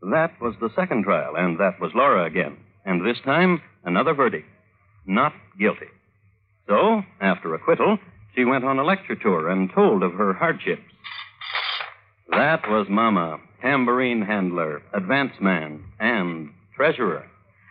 That 0.00 0.32
was 0.40 0.54
the 0.60 0.70
second 0.74 1.04
trial, 1.04 1.34
and 1.36 1.60
that 1.60 1.78
was 1.78 1.92
Laura 1.94 2.24
again. 2.24 2.56
And 2.86 3.06
this 3.06 3.20
time, 3.24 3.60
another 3.84 4.14
verdict 4.14 4.48
not 5.06 5.32
guilty. 5.58 5.88
So, 6.68 7.02
after 7.20 7.54
acquittal, 7.54 7.98
she 8.34 8.44
went 8.44 8.64
on 8.64 8.78
a 8.78 8.84
lecture 8.84 9.16
tour 9.16 9.48
and 9.48 9.70
told 9.74 10.02
of 10.02 10.12
her 10.12 10.32
hardships. 10.32 10.82
That 12.30 12.62
was 12.68 12.86
Mama, 12.88 13.40
tambourine 13.62 14.22
handler, 14.22 14.82
advance 14.92 15.32
man, 15.40 15.82
and 16.00 16.50
treasurer. 16.76 17.24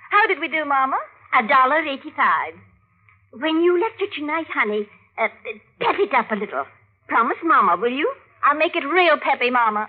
How 0.10 0.26
did 0.28 0.40
we 0.40 0.48
do, 0.48 0.66
Mama? 0.66 0.98
A 1.34 1.48
dollar 1.48 1.80
eighty-five. 1.86 2.54
When 3.34 3.62
you 3.62 3.80
lecture 3.80 4.14
tonight, 4.16 4.48
honey, 4.54 4.88
uh, 5.18 5.28
pep 5.80 5.96
it 6.00 6.14
up 6.14 6.32
a 6.32 6.36
little. 6.36 6.66
Promise 7.08 7.38
Mama, 7.44 7.78
will 7.80 7.92
you? 7.92 8.12
I'll 8.44 8.58
make 8.58 8.76
it 8.76 8.86
real 8.86 9.18
peppy, 9.22 9.50
Mama. 9.52 9.88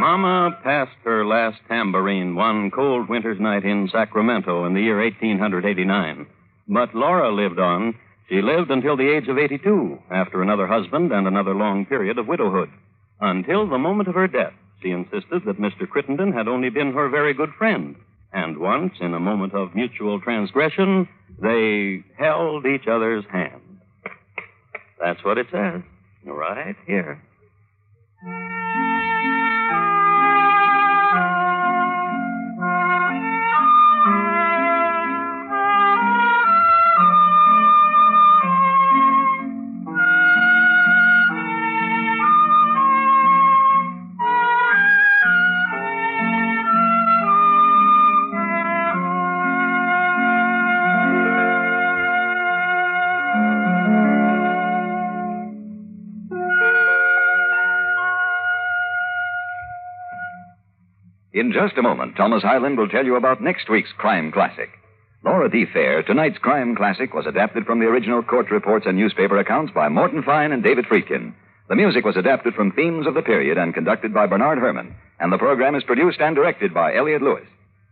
Mama 0.00 0.58
passed 0.64 0.96
her 1.04 1.26
last 1.26 1.58
tambourine 1.68 2.34
one 2.34 2.70
cold 2.70 3.10
winter's 3.10 3.38
night 3.38 3.66
in 3.66 3.86
Sacramento 3.92 4.64
in 4.64 4.72
the 4.72 4.80
year 4.80 4.98
1889. 4.98 6.26
But 6.68 6.94
Laura 6.94 7.30
lived 7.30 7.58
on. 7.58 7.94
She 8.30 8.40
lived 8.40 8.70
until 8.70 8.96
the 8.96 9.14
age 9.14 9.28
of 9.28 9.36
82, 9.36 9.98
after 10.10 10.40
another 10.40 10.66
husband 10.66 11.12
and 11.12 11.26
another 11.26 11.54
long 11.54 11.84
period 11.84 12.16
of 12.16 12.26
widowhood. 12.26 12.70
Until 13.20 13.68
the 13.68 13.76
moment 13.76 14.08
of 14.08 14.14
her 14.14 14.26
death, 14.26 14.54
she 14.82 14.88
insisted 14.88 15.42
that 15.44 15.60
Mr. 15.60 15.86
Crittenden 15.86 16.32
had 16.32 16.48
only 16.48 16.70
been 16.70 16.94
her 16.94 17.10
very 17.10 17.34
good 17.34 17.50
friend. 17.58 17.94
And 18.32 18.56
once, 18.56 18.94
in 19.02 19.12
a 19.12 19.20
moment 19.20 19.52
of 19.52 19.74
mutual 19.74 20.18
transgression, 20.18 21.10
they 21.42 22.02
held 22.16 22.64
each 22.64 22.88
other's 22.90 23.26
hand. 23.30 23.60
That's 24.98 25.22
what 25.22 25.36
it 25.36 25.48
says, 25.52 25.82
right 26.24 26.76
here. 26.86 27.20
In 61.50 61.54
just 61.54 61.76
a 61.78 61.82
moment, 61.82 62.14
Thomas 62.14 62.44
Hyland 62.44 62.78
will 62.78 62.88
tell 62.88 63.04
you 63.04 63.16
about 63.16 63.42
next 63.42 63.68
week's 63.68 63.90
crime 63.98 64.30
classic. 64.30 64.70
Laura 65.24 65.50
D. 65.50 65.66
Fair, 65.66 66.00
tonight's 66.04 66.38
crime 66.38 66.76
classic 66.76 67.12
was 67.12 67.26
adapted 67.26 67.66
from 67.66 67.80
the 67.80 67.86
original 67.86 68.22
court 68.22 68.52
reports 68.52 68.86
and 68.86 68.96
newspaper 68.96 69.36
accounts 69.36 69.72
by 69.74 69.88
Morton 69.88 70.22
Fine 70.22 70.52
and 70.52 70.62
David 70.62 70.84
Friedkin. 70.84 71.34
The 71.68 71.74
music 71.74 72.04
was 72.04 72.16
adapted 72.16 72.54
from 72.54 72.70
themes 72.70 73.04
of 73.04 73.14
the 73.14 73.22
period 73.22 73.58
and 73.58 73.74
conducted 73.74 74.14
by 74.14 74.26
Bernard 74.26 74.58
Herrmann, 74.58 74.94
and 75.18 75.32
the 75.32 75.38
program 75.38 75.74
is 75.74 75.82
produced 75.82 76.20
and 76.20 76.36
directed 76.36 76.72
by 76.72 76.94
Elliot 76.94 77.20
Lewis. 77.20 77.48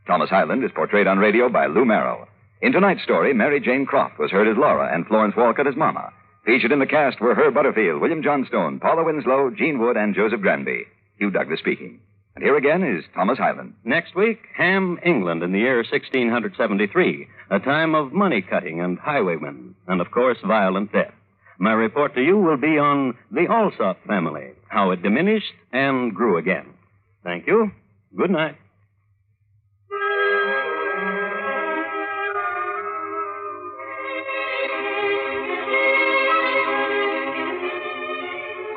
Thomas 0.06 0.30
Hyland 0.30 0.62
is 0.62 0.70
portrayed 0.72 1.08
on 1.08 1.18
radio 1.18 1.48
by 1.48 1.66
Lou 1.66 1.84
Merrill. 1.84 2.28
In 2.62 2.70
tonight's 2.70 3.02
story, 3.02 3.34
Mary 3.34 3.58
Jane 3.58 3.86
Croft 3.86 4.20
was 4.20 4.30
heard 4.30 4.46
as 4.46 4.56
Laura 4.56 4.94
and 4.94 5.04
Florence 5.04 5.34
Walcott 5.36 5.66
as 5.66 5.74
Mama. 5.74 6.12
Featured 6.46 6.70
in 6.70 6.78
the 6.78 6.86
cast 6.86 7.20
were 7.20 7.34
Herb 7.34 7.54
Butterfield, 7.54 8.00
William 8.00 8.22
Johnstone, 8.22 8.78
Paula 8.78 9.02
Winslow, 9.02 9.50
Gene 9.50 9.80
Wood, 9.80 9.96
and 9.96 10.14
Joseph 10.14 10.42
Granby. 10.42 10.84
Hugh 11.18 11.32
Douglas 11.32 11.58
speaking. 11.58 11.98
And 12.38 12.44
here 12.44 12.56
again 12.56 12.84
is 12.84 13.04
Thomas 13.16 13.36
Hyland. 13.36 13.74
Next 13.82 14.14
week, 14.14 14.38
Ham, 14.56 15.00
England, 15.04 15.42
in 15.42 15.50
the 15.50 15.58
year 15.58 15.78
1673, 15.78 17.26
a 17.50 17.58
time 17.58 17.96
of 17.96 18.12
money 18.12 18.42
cutting 18.42 18.80
and 18.80 18.96
highwaymen, 18.96 19.74
and 19.88 20.00
of 20.00 20.12
course, 20.12 20.38
violent 20.46 20.92
death. 20.92 21.12
My 21.58 21.72
report 21.72 22.14
to 22.14 22.22
you 22.22 22.36
will 22.36 22.56
be 22.56 22.78
on 22.78 23.18
the 23.32 23.48
Alsop 23.50 23.98
family, 24.06 24.52
how 24.68 24.92
it 24.92 25.02
diminished 25.02 25.52
and 25.72 26.14
grew 26.14 26.36
again. 26.36 26.74
Thank 27.24 27.48
you. 27.48 27.72
Good 28.16 28.30
night. 28.30 28.54